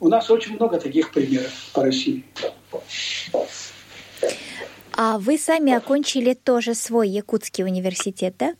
[0.00, 2.24] У нас очень много таких примеров по России.
[4.96, 8.54] А вы сами окончили тоже свой якутский университет, да?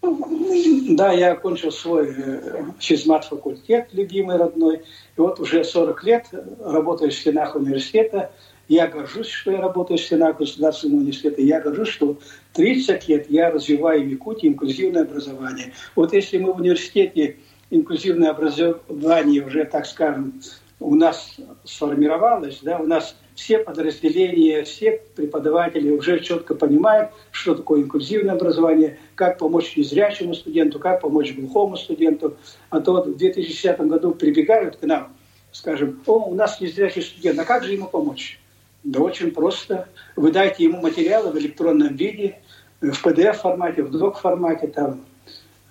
[0.90, 4.79] Да, я окончил свой э, физмат-факультет, любимый, родной.
[5.16, 6.27] И вот уже 40 лет
[6.61, 8.33] работаю в стенах университета.
[8.68, 11.40] Я горжусь, что я работаю в стенах государственного университета.
[11.40, 12.18] Я горжусь, что
[12.55, 15.73] 30 лет я развиваю в Якутии инклюзивное образование.
[15.94, 17.37] Вот если мы в университете
[17.70, 20.40] инклюзивное образование уже, так скажем,
[20.81, 27.83] у нас сформировалось, да, у нас все подразделения, все преподаватели уже четко понимают, что такое
[27.83, 32.37] инклюзивное образование, как помочь незрячему студенту, как помочь глухому студенту.
[32.70, 35.12] А то вот в 2010 году прибегают к нам,
[35.53, 38.40] скажем, о, у нас незрячий студент, а как же ему помочь?
[38.85, 39.88] Да очень просто.
[40.14, 42.38] Вы дайте ему материалы в электронном виде,
[42.81, 45.01] в PDF-формате, в док-формате, там,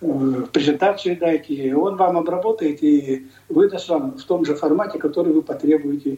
[0.01, 5.43] э, презентацию дайте, он вам обработает и выдаст вам в том же формате, который вы
[5.43, 6.17] потребуете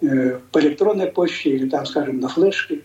[0.00, 2.80] по электронной почте или там, скажем, на флешке.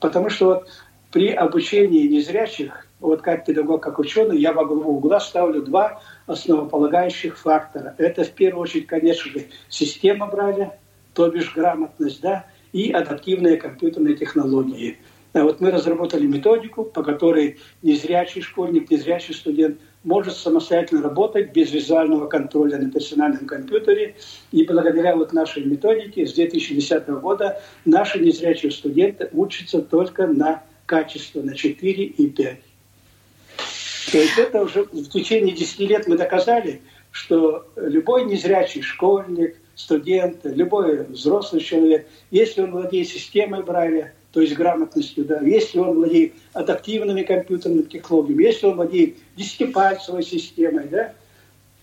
[0.00, 0.68] Потому что вот
[1.12, 7.94] при обучении незрячих, вот как педагог, как ученый, я главу угла ставлю два основополагающих фактора.
[7.98, 10.78] Это в первую очередь, конечно же, система Брайля,
[11.14, 14.98] то бишь грамотность, да, и адаптивные компьютерные технологии.
[15.32, 21.72] А вот мы разработали методику, по которой незрячий школьник, незрячий студент может самостоятельно работать без
[21.72, 24.16] визуального контроля на персональном компьютере.
[24.52, 31.42] И благодаря вот нашей методике с 2010 года наши незрячие студенты учатся только на качество,
[31.42, 32.58] на 4 и 5.
[34.12, 36.80] То есть это уже в течение 10 лет мы доказали,
[37.10, 44.54] что любой незрячий школьник, студент, любой взрослый человек, если он владеет системой Брайля, то есть
[44.54, 51.12] грамотностью, да, если он владеет адаптивными компьютерными технологиями, если он владеет десятипальцевой системой, да,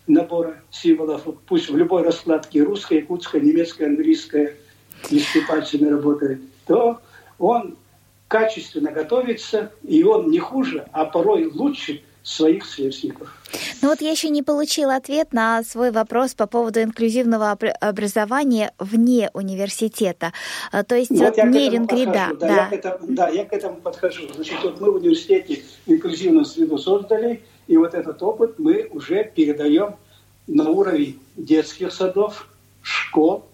[0.07, 4.55] набора символов, пусть в любой раскладке русская, якутская, немецкая, английская,
[5.11, 7.01] десятипальцами работает, то
[7.39, 7.75] он
[8.29, 13.31] качественно готовится, и он не хуже, а порой лучше– своих сверстников.
[13.83, 19.29] Ну вот я еще не получила ответ на свой вопрос по поводу инклюзивного образования вне
[19.33, 20.33] университета.
[20.71, 22.31] А, то есть вот, вот не Рингрида.
[22.33, 22.55] Да, да.
[22.55, 24.23] Я к этому, да, я к этому подхожу.
[24.33, 29.95] Значит, вот мы в университете инклюзивную среду создали, и вот этот опыт мы уже передаем
[30.47, 32.47] на уровень детских садов,
[32.81, 33.45] школ,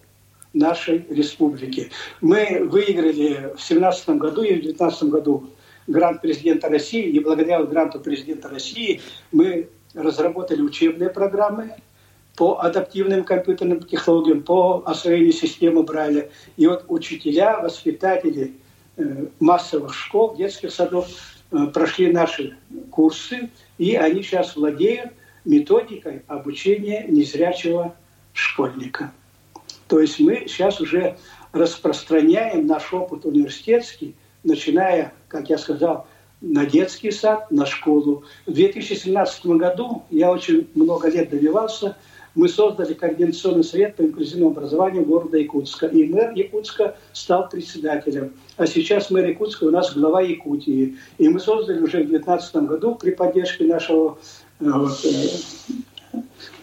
[0.54, 1.90] нашей республики.
[2.22, 5.50] Мы выиграли в 2017 году и в 2019 году
[5.86, 9.00] грант президента России, и благодаря гранту президента России
[9.32, 11.74] мы разработали учебные программы
[12.36, 16.30] по адаптивным компьютерным технологиям, по освоению системы Брайля.
[16.56, 18.54] И вот учителя, воспитатели
[18.96, 21.08] э, массовых школ, детских садов
[21.50, 22.56] э, прошли наши
[22.90, 25.10] курсы, и они сейчас владеют
[25.44, 27.94] методикой обучения незрячего
[28.32, 29.12] школьника.
[29.88, 31.18] То есть мы сейчас уже
[31.52, 34.14] распространяем наш опыт университетский
[34.44, 36.06] начиная, как я сказал,
[36.40, 38.24] на детский сад, на школу.
[38.46, 41.96] В 2017 году я очень много лет добивался
[42.34, 45.86] мы создали Координационный совет по инклюзивному образованию города Якутска.
[45.86, 48.32] И мэр Якутска стал председателем.
[48.56, 50.96] А сейчас мэр Якутска у нас глава Якутии.
[51.18, 54.18] И мы создали уже в 2019 году при поддержке нашего
[54.60, 56.18] э, вот, э,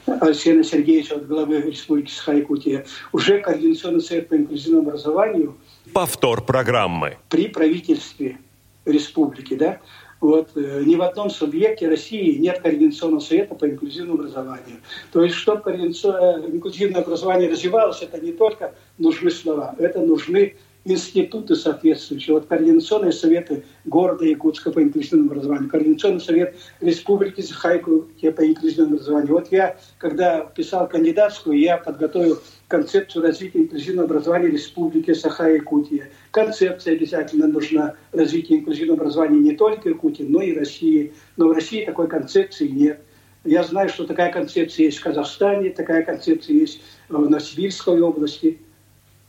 [0.05, 5.55] Алексея Сергеевича, от главы Республики Саха-Якутия, уже Координационный совет по инклюзивному образованию.
[5.93, 7.17] Повтор программы.
[7.29, 8.37] При правительстве
[8.85, 9.79] республики, да,
[10.21, 14.77] вот, э, ни в одном субъекте России нет координационного совета по инклюзивному образованию.
[15.11, 22.33] То есть, чтобы инклюзивное образование развивалось, это не только нужны слова, это нужны институты соответствующие.
[22.33, 29.33] Вот координационные советы города Якутска по инклюзивному образованию, координационный совет республики Сахайкутия по инклюзивному образованию.
[29.33, 36.09] Вот я, когда писал кандидатскую, я подготовил концепцию развития инклюзивного образования республики Саха-Якутия.
[36.31, 41.13] Концепция обязательно нужна развития инклюзивного образования не только Якутии, но и России.
[41.35, 43.01] Но в России такой концепции нет.
[43.43, 48.59] Я знаю, что такая концепция есть в Казахстане, такая концепция есть в Новосибирской области–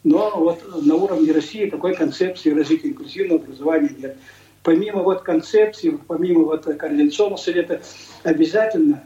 [0.03, 4.17] но вот на уровне России такой концепции развития инклюзивного образования нет.
[4.63, 7.83] Помимо вот концепции, помимо вот координационного совета,
[8.25, 9.05] обязательно,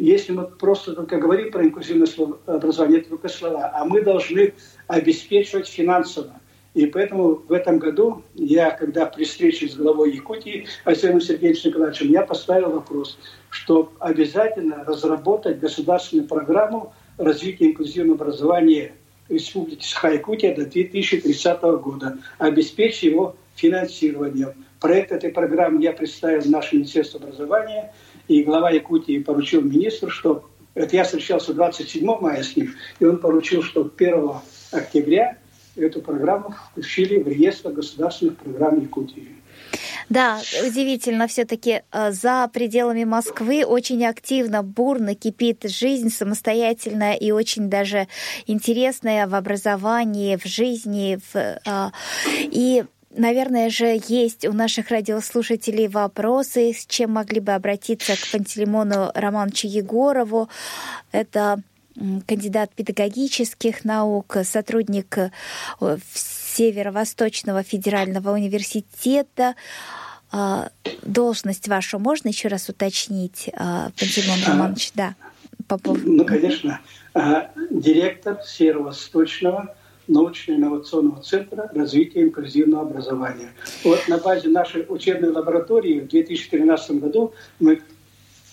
[0.00, 2.08] если мы просто только говорим про инклюзивное
[2.46, 4.54] образование, это только слова, а мы должны
[4.86, 6.40] обеспечивать финансово.
[6.74, 12.10] И поэтому в этом году я, когда при встрече с главой Якутии Алексеем Сергеевичем Николаевичем,
[12.10, 13.18] я поставил вопрос,
[13.50, 18.92] что обязательно разработать государственную программу развития инклюзивного образования
[19.28, 24.64] Республики Саха-Якутия до 2030 года, обеспечить его финансированием.
[24.80, 27.92] Проект этой программы я представил в наше Министерство образования,
[28.28, 33.18] и глава Якутии поручил министру, что это я встречался 27 мая с ним, и он
[33.18, 34.30] поручил, что 1
[34.70, 35.38] октября
[35.76, 39.28] эту программу включили в реестр государственных программ Якутии.
[40.08, 47.68] Да, удивительно, все-таки э, за пределами Москвы очень активно, бурно кипит жизнь самостоятельная и очень
[47.68, 48.08] даже
[48.46, 51.18] интересная в образовании, в жизни.
[51.32, 51.90] В, э,
[52.26, 59.10] и Наверное же, есть у наших радиослушателей вопросы, с чем могли бы обратиться к Пантелеймону
[59.14, 60.48] Романовичу Егорову.
[61.10, 61.62] Это
[62.26, 65.30] кандидат педагогических наук, сотрудник э,
[66.14, 69.54] Северо-Восточного федерального университета.
[70.30, 70.68] А,
[71.02, 74.92] должность вашу можно еще раз уточнить, а, Пантелеймон Романович?
[74.94, 75.14] Да,
[75.66, 76.12] по поводу...
[76.12, 76.80] Ну, конечно.
[77.14, 79.74] А, директор Северо-Восточного
[80.08, 83.52] научно-инновационного центра развития инклюзивного образования.
[83.84, 87.80] Вот на базе нашей учебной лаборатории в 2013 году мы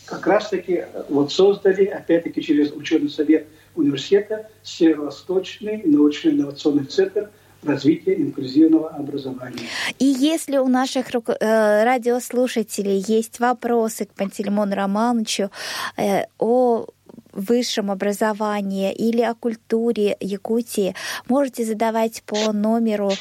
[0.06, 7.30] как раз-таки вот создали, опять-таки через учебный совет университета, Северо-Восточный научно-инновационный центр–
[7.66, 9.68] развития инклюзивного образования.
[10.00, 15.50] И если у наших э, радиослушателей есть вопросы к Пантелеймону Романовичу
[15.98, 16.86] э, о
[17.32, 20.96] высшем образовании или о культуре Якутии,
[21.28, 23.12] можете задавать по номеру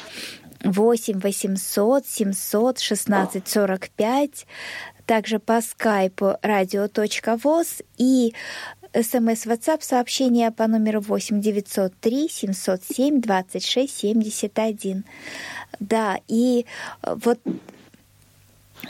[0.64, 4.46] 8 800 700 16 45,
[5.06, 8.34] также по скайпу радио.воз и
[8.94, 15.04] СМС WhatsApp сообщение по номеру 8 903 707 26 71.
[15.80, 16.64] Да, и
[17.02, 17.40] вот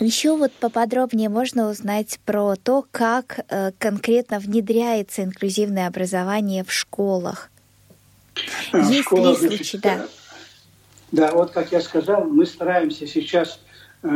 [0.01, 7.51] еще вот поподробнее можно узнать про то, как э, конкретно внедряется инклюзивное образование в школах.
[8.73, 10.07] А, Есть Школа, ли случаи, да?
[11.13, 13.61] Да, вот как я сказал, мы стараемся сейчас
[14.03, 14.09] э,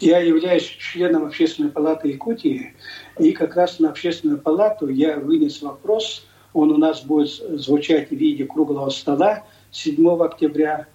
[0.00, 2.74] я являюсь членом Общественной палаты Якутии,
[3.18, 6.24] и как раз на Общественную палату я вынес вопрос,
[6.54, 10.86] он у нас будет звучать в виде круглого стола 7 октября.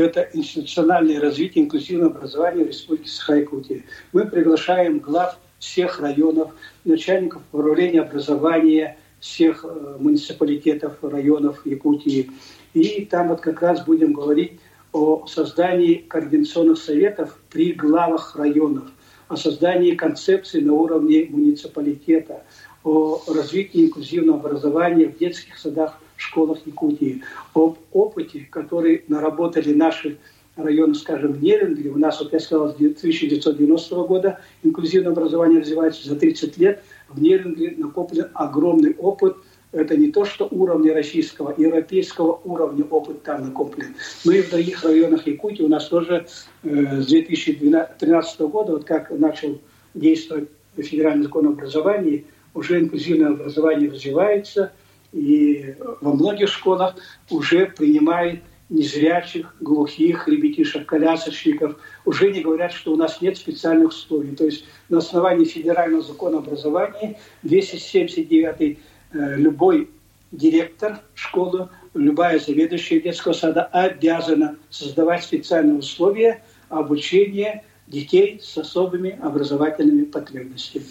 [0.00, 3.82] Это институциональное развитие инклюзивного образования в Республике Саха-Якутия.
[4.14, 6.52] Мы приглашаем глав всех районов,
[6.86, 12.30] начальников управления образования всех э, муниципалитетов, районов Якутии.
[12.72, 14.52] И там вот как раз будем говорить
[14.92, 18.84] о создании координационных советов при главах районов,
[19.28, 22.44] о создании концепции на уровне муниципалитета,
[22.84, 27.22] о развитии инклюзивного образования в детских садах, школах Якутии,
[27.54, 30.18] об опыте, который наработали наши
[30.56, 31.90] районы, скажем, в Неринге.
[31.90, 36.82] У нас, вот я сказал, с 1990 года инклюзивное образование развивается за 30 лет.
[37.08, 39.36] В Неринге накоплен огромный опыт–
[39.72, 43.94] это не то, что уровня российского, европейского уровня опыт там накоплен.
[44.24, 46.26] Но и в других районах Якутии у нас тоже
[46.62, 49.60] э, с 2013 года, вот как начал
[49.94, 54.72] действовать федеральный закон об образовании, уже инклюзивное образование развивается,
[55.12, 56.96] и во многих школах
[57.30, 61.76] уже принимают незрячих, глухих, ребятишек, колясочников.
[62.04, 64.34] Уже не говорят, что у нас нет специальных условий.
[64.36, 68.78] То есть на основании федерального закона образования 279
[69.12, 69.90] э, любой
[70.30, 80.04] директор школы, любая заведующая детского сада обязана создавать специальные условия обучения детей с особыми образовательными
[80.04, 80.86] потребностями.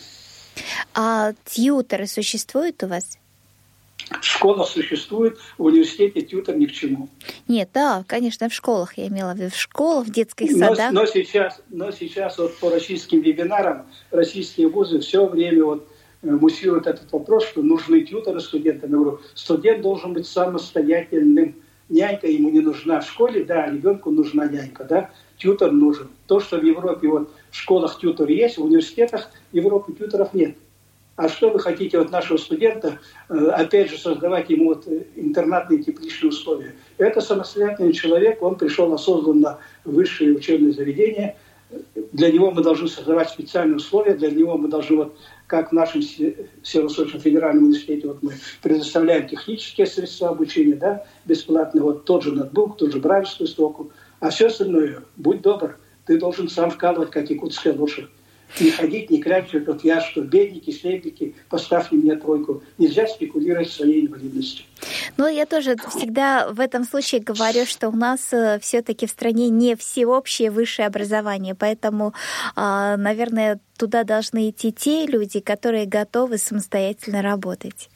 [0.94, 3.19] А тьютеры существуют у вас?
[4.22, 7.10] Школа существует, в университете тьютер ни к чему.
[7.48, 10.92] Нет, да, конечно, в школах, я имела в виду, в школах, в детских садах.
[10.92, 15.88] Но, но, сейчас, но сейчас вот по российским вебинарам российские вузы все время вот
[16.22, 18.92] э, муссируют этот вопрос, что нужны тьютеры студентам.
[18.92, 21.56] Я говорю, студент должен быть самостоятельным.
[21.90, 26.10] Нянька ему не нужна в школе, да, ребенку нужна нянька, да, тьютер нужен.
[26.28, 30.56] То, что в Европе вот в школах тьютер есть, в университетах Европы тьютеров нет.
[31.20, 32.98] А что вы хотите от нашего студента,
[33.28, 36.76] э, опять же, создавать ему вот э, интернатные тепличные условия?
[36.98, 41.36] Это самостоятельный человек, он пришел осознанно в высшее учебное заведение.
[42.14, 46.02] Для него мы должны создавать специальные условия, для него мы должны, вот, как в нашем
[46.02, 52.78] Северо-Восточном федеральном университете, вот мы предоставляем технические средства обучения, да, бесплатно, вот тот же ноутбук,
[52.78, 53.92] тот же брайлевскую строку,
[54.22, 58.08] а все остальное, будь добр, ты должен сам вкалывать, как якутская лошадь
[58.60, 62.64] не ходить, не клянчить, вот я что, бедники, слепники, поставьте мне тройку.
[62.78, 64.66] Нельзя спекулировать своей инвалидностью.
[65.18, 69.50] Ну, я тоже всегда в этом случае говорю, что у нас э, все-таки в стране
[69.50, 72.14] не всеобщее высшее образование, поэтому,
[72.56, 77.90] а, наверное, туда должны идти те люди, которые готовы самостоятельно работать.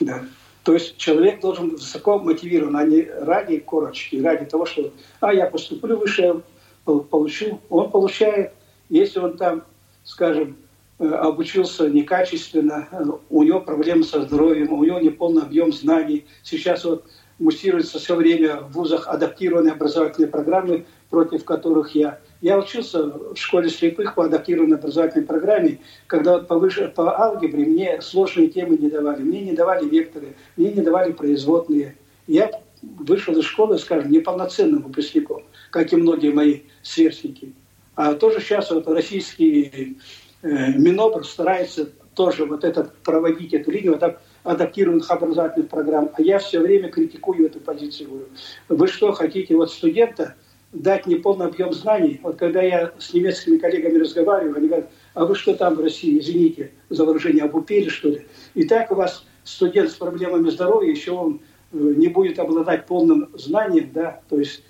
[0.00, 0.24] Да.
[0.62, 5.46] То есть человек должен высоко мотивирован, а не ради корочки, ради того, что а я
[5.46, 6.42] поступлю выше,
[6.84, 7.60] получу.
[7.70, 8.52] Он получает
[8.88, 9.64] если он там,
[10.04, 10.56] скажем,
[10.98, 16.26] э, обучился некачественно, э, у него проблемы со здоровьем, у него неполный объем знаний.
[16.42, 17.04] Сейчас вот
[17.38, 22.18] муссируется все время в вузах адаптированные образовательные программы, против которых я.
[22.40, 27.64] Я учился в школе слепых по адаптированной образовательной программе, когда вот по, выше, по алгебре
[27.64, 29.22] мне сложные темы не давали.
[29.22, 31.96] Мне не давали векторы, мне не давали производные.
[32.26, 32.50] Я
[32.82, 37.52] вышел из школы, скажем, неполноценным выпускником, как и многие мои сверстники.
[37.98, 39.98] А тоже сейчас вот российский
[40.42, 43.98] э, Минобр старается тоже вот это проводить эту линию
[44.44, 46.08] адаптированных образовательных программ.
[46.14, 48.08] А я все время критикую эту позицию.
[48.08, 48.26] Говорю,
[48.68, 50.36] вы что, хотите вот студента
[50.72, 52.20] дать неполный объем знаний?
[52.22, 56.20] Вот когда я с немецкими коллегами разговариваю, они говорят, а вы что там в России,
[56.20, 58.28] извините за выражение, обупели что ли?
[58.54, 61.40] И так у вас студент с проблемами здоровья, еще он
[61.72, 64.62] э, не будет обладать полным знанием, да, то есть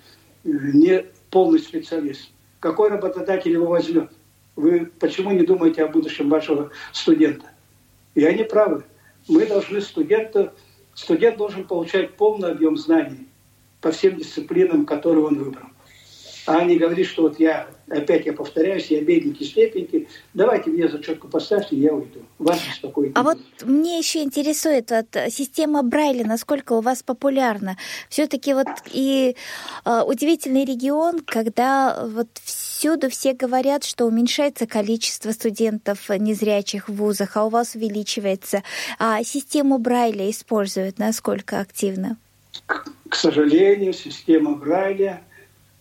[0.45, 4.11] э, не полный специалист какой работодатель его возьмет?
[4.55, 7.47] Вы почему не думаете о будущем вашего студента?
[8.15, 8.83] И они правы.
[9.27, 10.53] Мы должны студента,
[10.93, 13.27] студент должен получать полный объем знаний
[13.81, 15.69] по всем дисциплинам, которые он выбрал
[16.49, 21.27] а не говорит, что вот я, опять я повторяюсь, я бедненький, слепенький, давайте мне зачетку
[21.27, 22.19] поставьте, я уйду.
[22.37, 23.17] Вас беспокоит.
[23.17, 27.77] А вот мне еще интересует вот, система Брайля, насколько у вас популярна.
[28.09, 29.35] Все-таки вот и
[29.85, 37.35] э, удивительный регион, когда вот всюду все говорят, что уменьшается количество студентов незрячих в вузах,
[37.37, 38.63] а у вас увеличивается.
[38.97, 42.17] А систему Брайля используют насколько активно?
[42.65, 45.21] К сожалению, система Брайля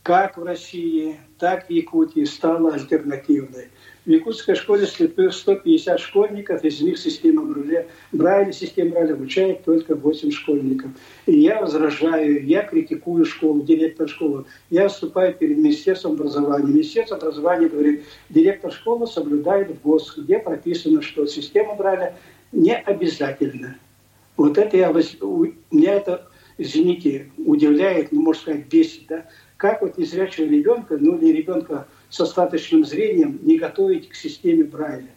[0.03, 3.69] как в России, так в Якутии стала альтернативной.
[4.07, 9.95] В Якутской школе слепых 150 школьников, из них система Брайля, Брайля, система Брайля обучает только
[9.95, 10.93] 8 школьников.
[11.27, 14.47] И я возражаю, я критикую школу, директор школы.
[14.71, 16.73] Я выступаю перед Министерством образования.
[16.73, 22.17] Министерство образования говорит, директор школы соблюдает в ГОС, где прописано, что система Брайля
[22.51, 23.77] не обязательна.
[24.39, 24.89] Вот это я,
[25.71, 29.27] меня это, извините, удивляет, ну, можно сказать, бесит, да,
[29.59, 35.11] как вот незрячего ребенка, ну или ребенка с остаточным зрением не готовить к системе Брайля.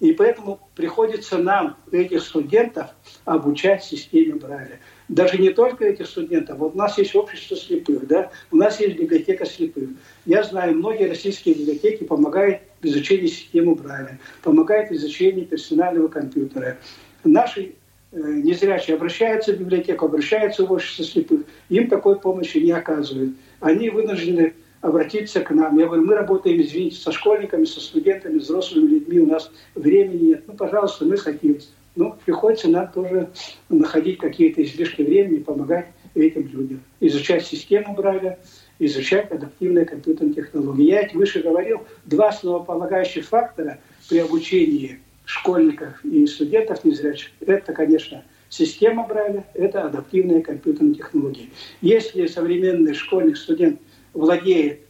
[0.00, 2.86] И поэтому приходится нам, этих студентов,
[3.24, 4.80] обучать системе Брайля.
[5.08, 6.58] Даже не только этих студентов.
[6.58, 8.30] Вот у нас есть общество слепых, да?
[8.50, 9.90] у нас есть библиотека слепых.
[10.24, 16.78] Я знаю, многие российские библиотеки помогают в изучении системы Брайля, помогают в изучении персонального компьютера.
[17.24, 17.74] Наши
[18.12, 23.90] э, незрячие обращаются в библиотеку, обращаются в общество слепых, им такой помощи не оказывают они
[23.90, 25.78] вынуждены обратиться к нам.
[25.78, 30.44] Я говорю, мы работаем, извините, со школьниками, со студентами, взрослыми людьми, у нас времени нет.
[30.46, 31.58] Ну, пожалуйста, мы хотим.
[31.96, 33.28] Ну, приходится нам тоже
[33.68, 36.80] находить какие-то излишки времени, помогать этим людям.
[37.00, 38.38] Изучать систему Брайля,
[38.78, 40.84] изучать адаптивные компьютерные технологии.
[40.84, 43.78] Я выше говорил, два основополагающих фактора
[44.08, 51.50] при обучении школьников и студентов незрячих– это, конечно, Система Брайля– это адаптивные компьютерные технологии.
[51.80, 53.80] Если современный школьник, студент
[54.14, 54.80] владеет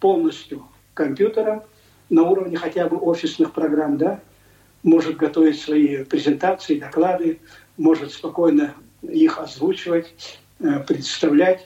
[0.00, 1.62] полностью компьютером
[2.08, 4.20] на уровне хотя бы офисных программ, да,
[4.82, 7.38] может готовить свои презентации, доклады,
[7.76, 10.14] может спокойно их озвучивать,
[10.60, 11.64] э, представлять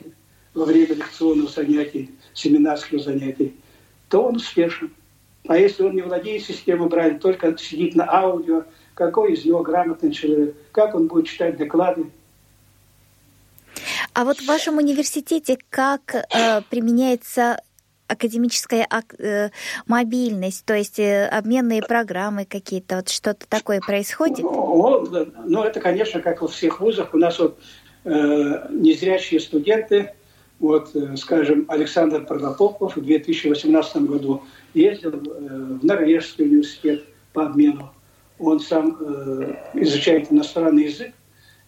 [0.55, 3.55] во время лекционных занятий, семинарских занятий,
[4.09, 4.91] то он успешен.
[5.47, 8.65] А если он не владеет системой Брайля, только сидит на аудио,
[8.95, 12.07] какой из него грамотный человек, как он будет читать доклады.
[14.13, 17.61] А вот в вашем университете как э, применяется
[18.11, 18.89] академическая
[19.19, 19.51] э,
[19.87, 24.41] мобильность, то есть э, обменные программы какие-то, вот что-то такое происходит?
[24.41, 25.07] Ну,
[25.47, 27.15] ну, это, конечно, как во всех вузах.
[27.15, 27.59] У нас вот
[28.05, 30.13] э, незрячие студенты,
[30.59, 34.43] вот, э, скажем, Александр Протопопов в 2018 году
[34.75, 37.93] ездил э, в Норвежский университет по обмену.
[38.41, 41.13] Он сам э, изучает иностранный язык.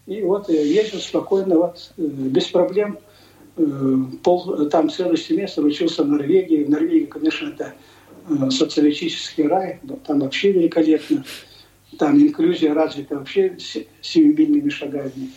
[0.06, 2.98] И вот э, ездил спокойно, вот, э, без проблем–
[3.56, 6.64] Э, пол, там целый семестр учился в Норвегии.
[6.64, 7.74] В Норвегии, конечно, это
[8.50, 11.24] социалистический рай, там вообще великолепно.
[11.98, 13.56] Там инклюзия развита вообще
[14.00, 15.30] семимильными шагами.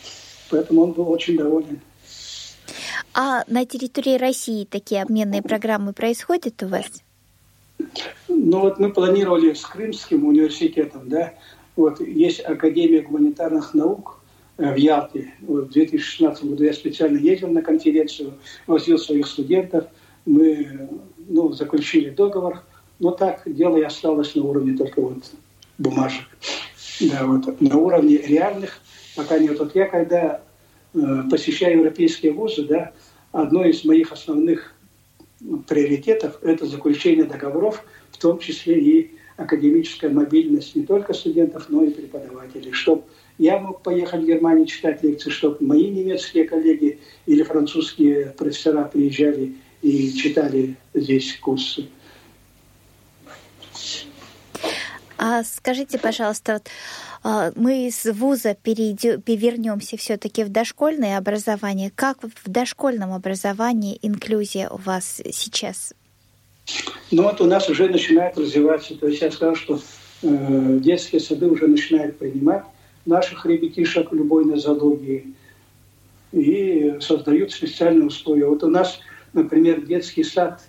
[0.50, 1.82] Поэтому он был очень доволен.
[3.14, 6.86] А на территории России такие обменные программы происходят у вас?
[8.28, 11.34] Ну вот мы планировали с Крымским университетом, да,
[11.76, 14.20] вот есть Академия гуманитарных наук,
[14.58, 15.34] Э, в Ялте.
[15.42, 18.34] В 2016 году я специально ездил на конференцию,
[18.68, 19.86] возил своих студентов.
[20.26, 20.90] Мы
[21.28, 22.64] ну, заключили договор,
[23.00, 25.18] но так дело и осталось на уровне только вот
[25.78, 26.26] бумажек.
[27.02, 28.80] Да, вот, на уровне реальных
[29.16, 29.60] пока нет.
[29.60, 30.42] Вот я когда
[30.94, 32.94] э, посещаю европейские вузы, да,
[33.34, 34.74] одно из моих основных
[35.68, 41.90] приоритетов– это заключение договоров, в том числе и академическая мобильность не только студентов, но и
[41.90, 43.04] преподавателей, чтобы
[43.38, 49.56] я мог поехать в Германию читать лекции, чтобы мои немецкие коллеги или французские профессора приезжали
[49.82, 51.90] и читали здесь курсы.
[55.18, 56.62] А скажите, пожалуйста,
[57.56, 61.92] мы из вуза перевернемся все-таки в дошкольное образование.
[61.94, 65.94] Как в дошкольном образовании инклюзия у вас сейчас?
[67.12, 68.96] Ну вот у нас уже начинает развиваться.
[68.96, 69.80] То есть я сказал, что
[70.22, 72.64] э, детские сады уже начинают принимать
[73.06, 75.34] наших ребятишек любой нозологии
[76.32, 78.46] и создают специальные условия.
[78.46, 79.00] Вот у нас,
[79.34, 80.62] например, детский сад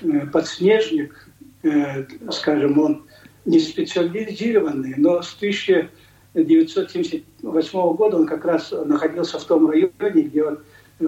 [0.00, 1.28] э, «Подснежник»,
[1.62, 3.04] э, скажем, он
[3.44, 10.60] не специализированный, но с 1978 года он как раз находился в том районе, где вот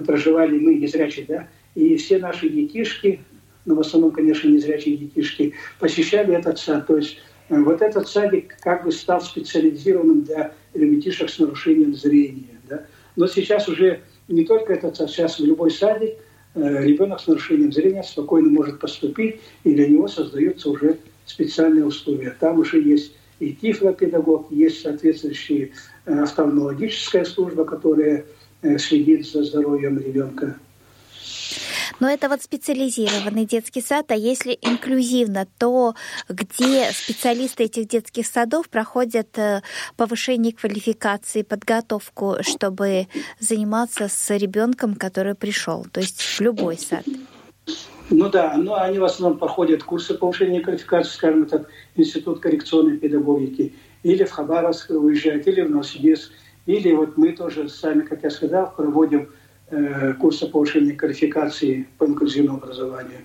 [0.05, 3.21] проживали мы, незрячие, да, и все наши детишки,
[3.65, 6.85] ну, в основном, конечно, незрячие детишки, посещали этот сад.
[6.87, 7.17] То есть
[7.49, 12.59] Э, вот этот садик как бы стал специализированным для ребятишек с нарушением зрения.
[12.67, 12.85] Да?
[13.15, 16.15] Но сейчас уже не только этот сад, сейчас в любой садик
[16.55, 22.35] э, ребенок с нарушением зрения спокойно может поступить, и для него создаются уже специальные условия.
[22.39, 25.71] Там уже есть и тифлопедагог, есть соответствующая
[26.05, 28.25] э, офтальмологическая служба, которая
[28.79, 30.55] следит за здоровьем ребенка.
[31.99, 35.95] Но это вот специализированный детский сад, а если инклюзивно, то
[36.27, 39.61] где специалисты этих детских садов проходят э,
[39.95, 43.07] повышение квалификации, подготовку, чтобы
[43.39, 47.05] заниматься с ребенком, который пришел, то есть в любой сад?
[48.09, 52.97] Ну да, но ну, они в основном проходят курсы повышения квалификации, скажем, это Институт коррекционной
[52.97, 56.31] педагогики, или в Хабаровск уезжают, или в Новосибирск,
[56.65, 59.29] или вот мы тоже сами, как я сказал, проводим
[59.67, 63.21] Э, курса повышения квалификации по инклюзивному образованию.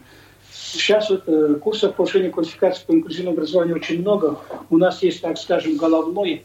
[0.51, 4.39] Сейчас вот э, курсов повышения квалификации по инклюзивному образованию очень много.
[4.71, 6.45] У нас есть, так скажем, головной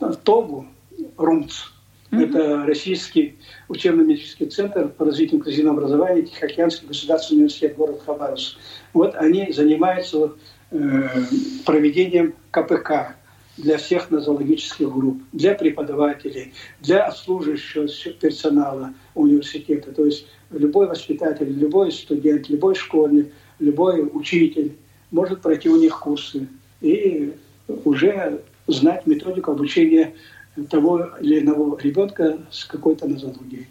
[0.00, 0.66] э, ТОГУ,
[1.18, 1.70] РУМЦ.
[2.10, 2.24] Mm-hmm.
[2.28, 3.36] Это Российский
[3.68, 8.58] учебно-медицинский центр по развитию инклюзивного образования, Тихоокеанский государственный университет город Хабаровск.
[8.92, 10.32] Вот они занимаются
[10.70, 11.08] э,
[11.64, 13.16] проведением КПК,
[13.56, 19.92] для всех нозологических групп, для преподавателей, для обслуживающего персонала университета.
[19.92, 24.76] То есть любой воспитатель, любой студент, любой школьник, любой учитель
[25.10, 26.48] может пройти у них курсы
[26.80, 27.32] и
[27.84, 30.14] уже знать методику обучения
[30.70, 33.68] того или иного ребенка с какой-то нозологией.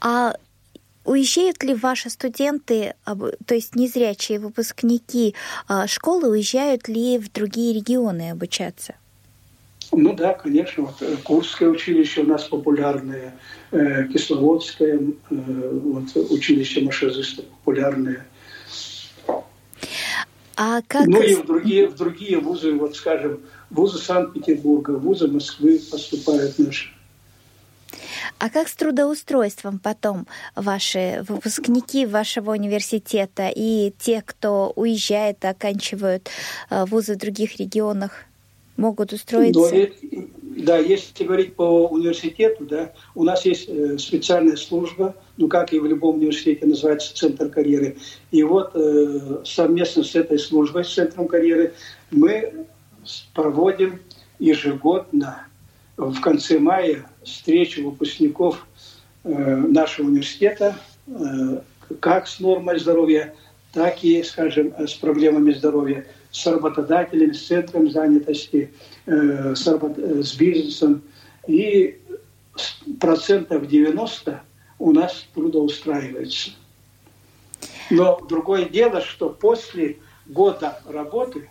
[0.00, 0.34] А
[1.04, 5.34] Уезжают ли ваши студенты, то есть незрячие выпускники
[5.68, 8.94] а, школы, уезжают ли в другие регионы обучаться?
[9.92, 10.84] Ну да, конечно.
[10.84, 13.34] Вот э, Курское училище у нас популярное,
[13.70, 15.00] э, Кисловодское э,
[15.30, 18.26] вот, училище машинистов популярное.
[20.56, 21.06] А как...
[21.06, 23.40] Ну и в другие, в другие вузы, вот скажем,
[23.74, 26.90] вузы Санкт-Петербурга, вузы Москвы поступают наши.
[28.38, 36.28] А как с трудоустройством потом ваши выпускники вашего университета и те, кто уезжает, оканчивают
[36.70, 38.24] э, вузы в других регионах,
[38.76, 39.60] могут устроиться?
[39.60, 45.72] Но, да, если говорить по университету, да, у нас есть э, специальная служба, ну как
[45.72, 47.96] и в любом университете называется Центр карьеры.
[48.30, 51.74] И вот э, совместно с этой службой, с Центром карьеры,
[52.10, 52.66] мы
[53.34, 54.00] проводим
[54.38, 55.46] ежегодно
[55.96, 58.66] в конце мая встречу выпускников
[59.24, 60.76] э, нашего университета,
[61.06, 61.60] э,
[62.00, 63.34] как с нормой здоровья,
[63.72, 68.72] так и, скажем, с проблемами здоровья, с работодателями, с центром занятости,
[69.06, 71.02] э, с бизнесом.
[71.46, 72.00] И
[73.00, 74.42] процентов 90
[74.78, 76.50] у нас трудоустраивается.
[77.90, 81.48] Но другое дело, что после года работы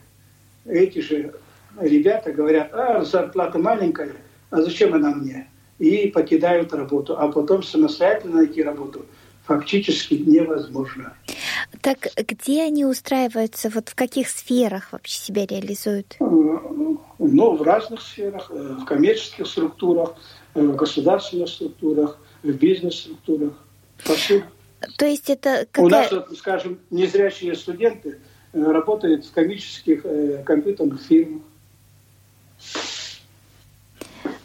[0.66, 1.36] эти же
[1.80, 4.16] ребята говорят, а зарплата маленькая,
[4.50, 5.50] а зачем она мне?
[5.80, 9.06] И покидают работу, а потом самостоятельно найти работу
[9.46, 11.14] фактически невозможно.
[11.82, 16.16] Так где они устраиваются, вот в каких сферах вообще себя реализуют?
[16.20, 20.16] Э, ну, в разных сферах, э, в коммерческих структурах,
[20.54, 23.54] э, в государственных структурах, в бизнес-структурах.
[24.06, 24.46] Повсюду.
[24.98, 25.86] То есть это какая...
[25.86, 28.20] У нас, вот, скажем, незрячие студенты
[28.54, 30.06] работают в коммерческих
[30.46, 31.42] компьютерных фирмах.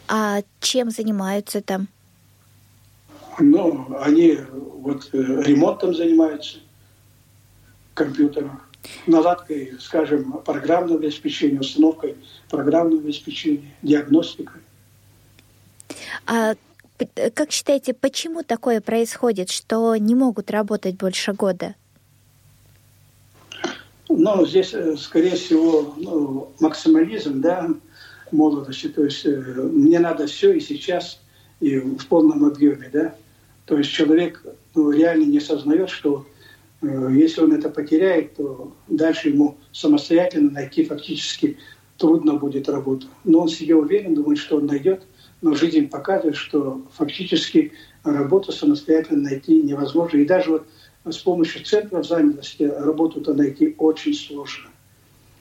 [0.07, 1.87] А чем занимаются там?
[3.39, 6.57] Ну, они вот э, ремонтом занимаются
[7.93, 8.51] компьютеров,
[9.05, 12.17] наладкой, скажем, программного обеспечения, установкой
[12.49, 14.61] программного обеспечения, диагностикой.
[16.25, 16.55] А
[17.33, 21.75] как считаете, почему такое происходит, что не могут работать больше года?
[24.09, 27.69] Ну, здесь, э, скорее всего, ну, максимализм, да,
[28.31, 28.87] молодости.
[28.87, 31.19] То есть э, мне надо все и сейчас,
[31.59, 33.15] и в полном объеме, да.
[33.65, 34.43] То есть человек
[34.75, 36.25] ну, реально не сознает, что
[36.81, 41.57] э, если он это потеряет, то дальше ему самостоятельно найти фактически
[41.97, 43.07] трудно будет работу.
[43.23, 45.03] Но он себе уверен, думает, что он найдет,
[45.41, 47.73] но жизнь показывает, что фактически
[48.03, 50.17] работу самостоятельно найти невозможно.
[50.17, 50.67] И даже вот
[51.05, 54.68] с помощью центров занятости работу-то найти очень сложно.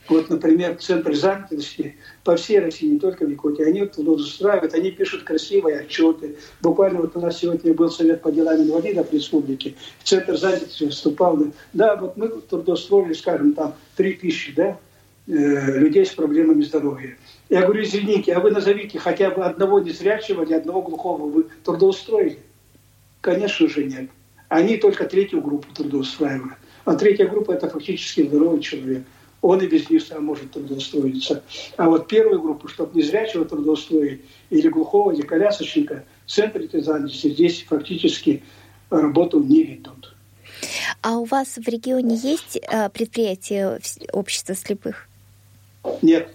[0.09, 4.91] Вот, например, Центр занятости по всей России, не только в Якутии, они вот устраивают, они
[4.91, 6.37] пишут красивые отчеты.
[6.63, 11.39] Буквально вот у нас сегодня был Совет по делам инвалидов республики, Центр занятости выступал.
[11.75, 14.79] Да, вот мы трудоустроили, скажем, там, 3 тысячи, да,
[15.27, 17.17] э, людей с проблемами здоровья.
[17.51, 22.39] Я говорю, извините, а вы назовите хотя бы одного незрячего или одного глухого вы трудоустроили?
[23.21, 24.09] Конечно же нет.
[24.49, 26.55] Они только третью группу трудоустраивают.
[26.87, 29.03] А третья группа– это фактически здоровый человек
[29.41, 31.43] он и без них сам может трудоустроиться.
[31.77, 37.65] А вот первую группу, чтобы незрячего трудоустроить, или глухого, или колясочника, в центре занятости здесь
[37.69, 38.43] фактически
[38.91, 40.15] работу не ведут.
[41.03, 43.79] А у вас в регионе есть э, предприятие
[44.13, 45.09] общества слепых?
[46.03, 46.29] Нет.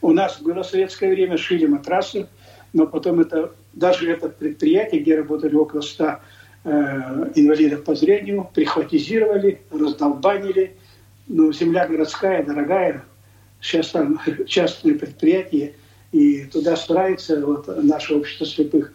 [0.00, 2.28] У нас было в советское время шили матрасы,
[2.72, 6.04] но потом это даже это предприятие, где работали около 100
[6.64, 6.70] э,
[7.34, 10.76] инвалидов по зрению, прихватизировали, раздолбанили–
[11.26, 13.04] ну, земля городская, дорогая,
[13.60, 15.74] сейчас там частные предприятия,
[16.12, 18.92] и туда старается вот, наше общество слепых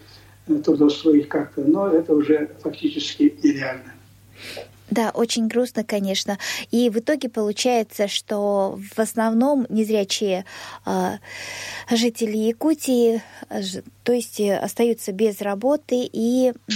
[0.47, 3.93] э, трудоустроить как-то, но это уже фактически нереально.
[4.89, 6.37] Да, очень грустно, конечно.
[6.71, 10.45] И в итоге получается, что в основном незрячие
[10.85, 11.17] э,
[11.91, 13.61] жители Якутии, э,
[14.03, 16.71] то есть э, остаются без работы и э,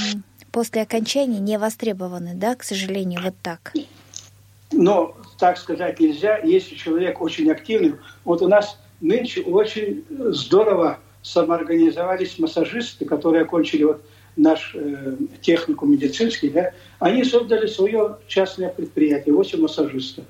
[0.52, 3.72] после окончания не востребованы, да, к сожалению, вот так.
[4.82, 7.98] Но так сказать нельзя, если человек очень активный.
[8.24, 14.02] Вот у нас нынче очень здорово самоорганизовались массажисты, которые окончили вот
[14.36, 20.26] наш э, технику медицинский, да, они создали свое частное предприятие, 8 массажистов.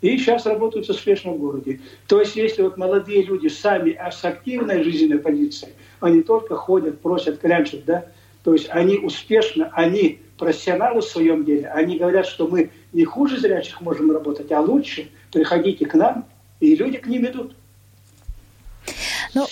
[0.00, 1.80] И сейчас работают успешно в городе.
[2.06, 7.00] То есть, если вот молодые люди сами а с активной жизненной позицией, они только ходят,
[7.00, 8.06] просят, клянчат, да,
[8.44, 13.38] то есть они успешно, они профессионалы в своем деле, они говорят, что мы не хуже
[13.38, 15.10] зрячих можем работать, а лучше.
[15.32, 16.26] Приходите к нам,
[16.60, 17.54] и люди к ним идут.
[19.34, 19.46] Ну,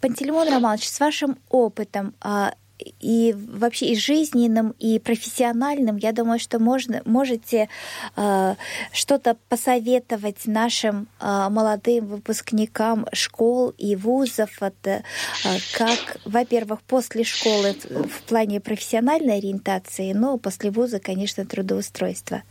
[0.00, 2.54] Пантелеймон Романович, с вашим опытом, а,
[3.00, 7.68] и вообще и жизненным, и профессиональным, я думаю, что можно, можете
[8.16, 8.54] э,
[8.92, 15.02] что-то посоветовать нашим э, молодым выпускникам школ и вузов, это,
[15.44, 22.42] э, как, во-первых, после школы в плане профессиональной ориентации, но после вуза, конечно, трудоустройства.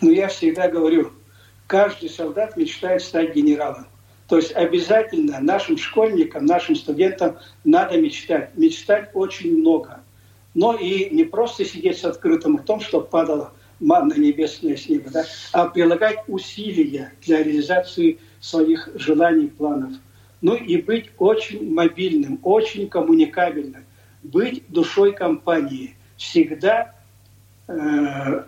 [0.00, 1.12] Ну, я всегда говорю,
[1.66, 3.86] каждый солдат мечтает стать генералом.
[4.28, 8.50] То есть обязательно нашим школьникам, нашим студентам надо мечтать.
[8.56, 10.00] Мечтать очень много.
[10.54, 15.24] Но и не просто сидеть с открытым ртом, чтобы падала манна небесная с неба, да,
[15.52, 19.92] а прилагать усилия для реализации своих желаний, планов.
[20.40, 23.84] Ну и быть очень мобильным, очень коммуникабельным,
[24.22, 26.94] быть душой компании, всегда
[27.66, 28.42] э,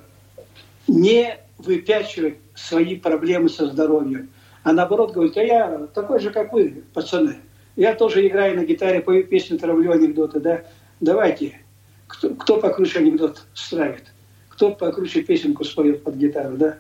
[0.88, 4.30] не выпячивать свои проблемы со здоровьем,
[4.62, 7.36] а наоборот говорить, а я такой же, как вы, пацаны.
[7.76, 10.64] Я тоже играю на гитаре, пою песни, травлю анекдоты, да.
[11.00, 11.60] Давайте,
[12.06, 14.04] кто, кто покруче анекдот стравит,
[14.48, 16.76] кто покруче песенку споет под гитару, да.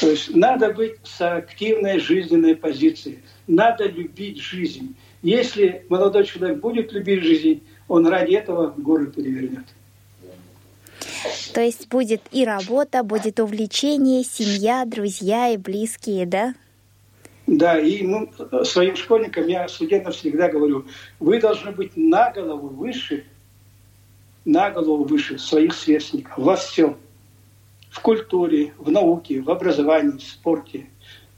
[0.00, 3.20] То есть надо быть с активной жизненной позицией.
[3.46, 4.96] Надо любить жизнь.
[5.22, 9.64] Если молодой человек будет любить жизнь, он ради этого горы перевернет.
[11.54, 16.54] То есть будет и работа, будет увлечение, семья, друзья и близкие, да?
[17.46, 18.28] Да, и мы,
[18.64, 20.86] своим школьникам, я студентам всегда говорю,
[21.20, 23.24] вы должны быть на голову выше,
[24.44, 26.96] на голову выше своих сверстников во всем.
[27.90, 30.86] В культуре, в науке, в образовании, в спорте.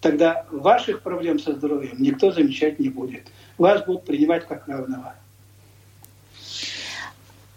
[0.00, 3.24] Тогда ваших проблем со здоровьем никто замечать не будет.
[3.58, 5.14] Вас будут принимать как равного.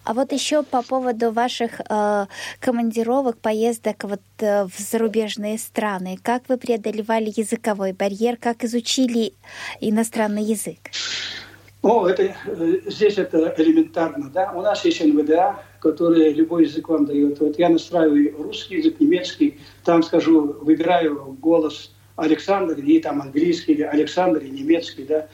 [0.04, 2.26] А вот еще по поводу ваших э,
[2.60, 9.34] командировок, поездок вот э, в зарубежные страны, как вы преодолевали языковой барьер, как изучили
[9.80, 10.80] иностранный язык?
[11.84, 14.52] О, это, э, здесь это элементарно, да.
[14.56, 17.40] У нас есть НВДА, который любой язык вам дает.
[17.40, 23.84] Вот я настраиваю русский язык, немецкий, там скажу, выбираю голос Александр и там английский или
[23.84, 25.28] Александр и немецкий, да.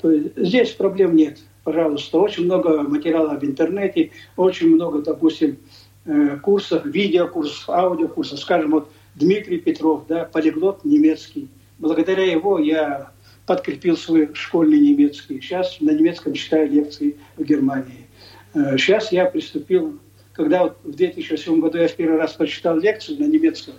[0.00, 2.18] То есть здесь проблем нет пожалуйста.
[2.18, 5.58] Очень много материала в интернете, очень много, допустим,
[6.04, 8.38] э, курсов, видеокурсов, аудиокурсов.
[8.38, 11.48] Скажем, вот Дмитрий Петров, да, полиглот немецкий.
[11.78, 13.10] Благодаря его я
[13.46, 15.40] подкрепил свой школьный немецкий.
[15.40, 18.06] Сейчас на немецком читаю лекции в Германии.
[18.54, 19.98] Сейчас э, я приступил,
[20.32, 23.74] когда вот в 2007 году я в первый раз прочитал лекцию на немецком,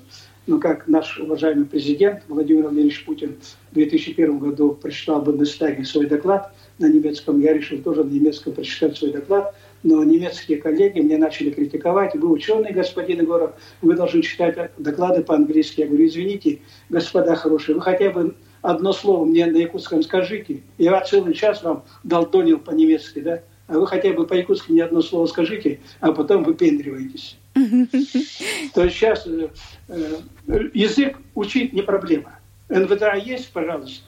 [0.48, 3.36] ну, как наш уважаемый президент Владимир Владимирович Путин
[3.72, 8.54] в 2001 году прочитал в Бундестаге свой доклад на немецком, я решил тоже на немецком
[8.54, 12.16] прочитать свой доклад, но немецкие коллеги мне начали критиковать.
[12.16, 15.82] Вы ученый, господин Егоров, вы должны читать доклады по-английски.
[15.82, 20.64] Я говорю, извините, господа хорошие, вы хотя бы одно слово мне на якутском скажите.
[20.78, 23.41] Я целый час вам долдонил по-немецки, да?
[23.68, 27.38] А вы хотя бы по-якутски мне одно слово скажите, а потом выпендриваетесь.
[28.74, 29.49] То есть сейчас э,
[29.88, 32.39] э, язык учить не проблема.
[32.70, 34.05] НВДА есть, пожалуйста.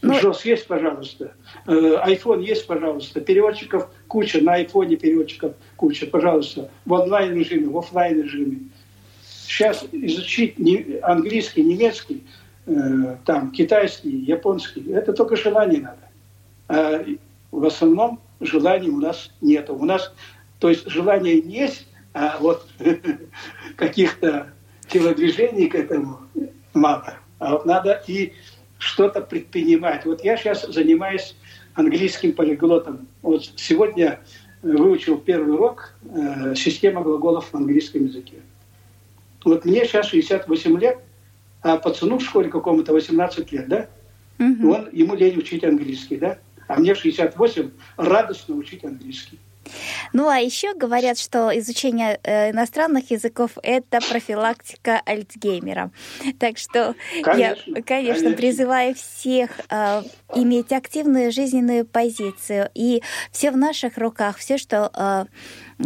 [0.00, 1.32] Ну, ЖОС есть, пожалуйста.
[1.66, 3.20] Айфон есть, пожалуйста.
[3.20, 6.70] Переводчиков куча, на айфоне переводчиков куча, пожалуйста.
[6.84, 8.58] В онлайн режиме, в офлайн режиме.
[9.48, 10.54] Сейчас изучить
[11.02, 12.22] английский, немецкий,
[12.66, 15.98] э, там, китайский, японский, это только желание надо.
[16.68, 17.04] А
[17.50, 19.70] в основном желаний у нас нет.
[19.70, 20.12] У нас,
[20.60, 22.66] то есть желание есть, а вот
[23.76, 24.52] каких-то
[24.88, 26.20] телодвижений к этому
[26.74, 27.14] мало.
[27.38, 28.32] А вот надо и
[28.78, 30.04] что-то предпринимать.
[30.04, 31.36] Вот я сейчас занимаюсь
[31.74, 33.06] английским полиглотом.
[33.22, 34.20] Вот сегодня
[34.62, 38.36] выучил первый урок э, «Система глаголов в английском языке».
[39.44, 40.98] Вот мне сейчас 68 лет,
[41.62, 43.88] а пацану в школе какому-то 18 лет, да?
[44.38, 44.72] Угу.
[44.72, 46.38] Он, ему лень учить английский, да?
[46.66, 49.38] А мне 68 радостно учить английский.
[50.12, 55.90] Ну а еще говорят, что изучение э, иностранных языков это профилактика Альцгеймера.
[56.38, 58.30] Так что конечно, я, конечно, конечно.
[58.32, 60.02] призываю всех э,
[60.34, 62.70] иметь активную жизненную позицию.
[62.74, 63.02] И
[63.32, 65.24] все в наших руках, все, что э,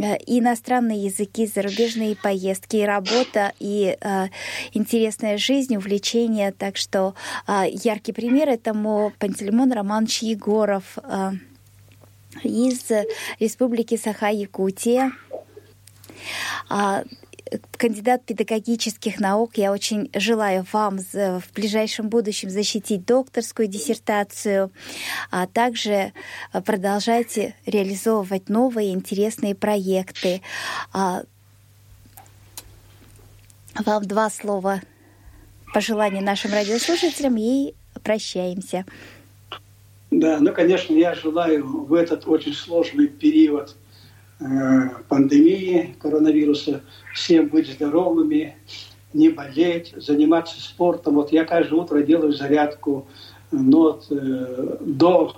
[0.01, 4.27] э иностранные языки, зарубежные поездки, и работа, и э,
[4.73, 6.53] интересная жизнь, увлечение.
[6.53, 7.15] Так что
[7.47, 10.99] э, яркий пример этому Пантелеймон Романович Егоров.
[11.03, 11.33] Э,
[12.43, 12.91] из
[13.39, 15.13] Республики Саха-Якутия.
[16.69, 17.05] А,
[17.77, 19.57] кандидат педагогических наук.
[19.57, 24.73] Я очень желаю вам в ближайшем будущем защитить докторскую диссертацию,
[25.31, 26.13] а также
[26.65, 30.41] продолжайте реализовывать новые интересные проекты.
[30.93, 31.23] А,
[33.85, 34.81] вам два слова
[35.73, 38.85] пожелания нашим радиослушателям и прощаемся.
[40.13, 43.75] Да, ну, конечно, я желаю в этот очень сложный период
[44.41, 44.45] э,
[45.09, 46.83] пандемии коронавируса
[47.15, 48.57] всем быть здоровыми,
[49.15, 51.15] не болеть, заниматься спортом.
[51.15, 53.09] Вот я каждое утро делаю зарядку,
[53.51, 55.35] но вот, э, до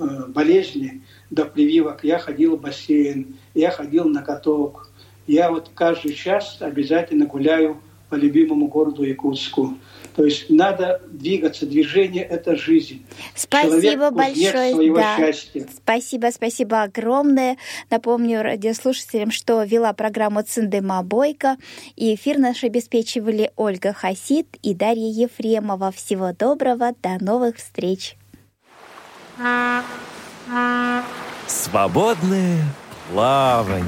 [0.00, 4.90] э, болезни, до прививок я ходил в бассейн, я ходил на каток.
[5.28, 9.74] Я вот каждый час обязательно гуляю по любимому городу Якутску.
[10.16, 11.66] То есть надо двигаться.
[11.66, 13.04] Движение– это жизнь.
[13.34, 14.94] Спасибо Человек большое.
[14.94, 15.16] Да.
[15.18, 15.66] Счастья.
[15.76, 17.58] Спасибо, спасибо огромное.
[17.90, 21.58] Напомню радиослушателям, что вела программу Циндема Бойко.
[21.96, 25.92] И эфир наш обеспечивали Ольга Хасид и Дарья Ефремова.
[25.92, 26.92] Всего доброго.
[27.02, 28.16] До новых встреч.
[31.46, 32.64] Свободное
[33.10, 33.84] плавание.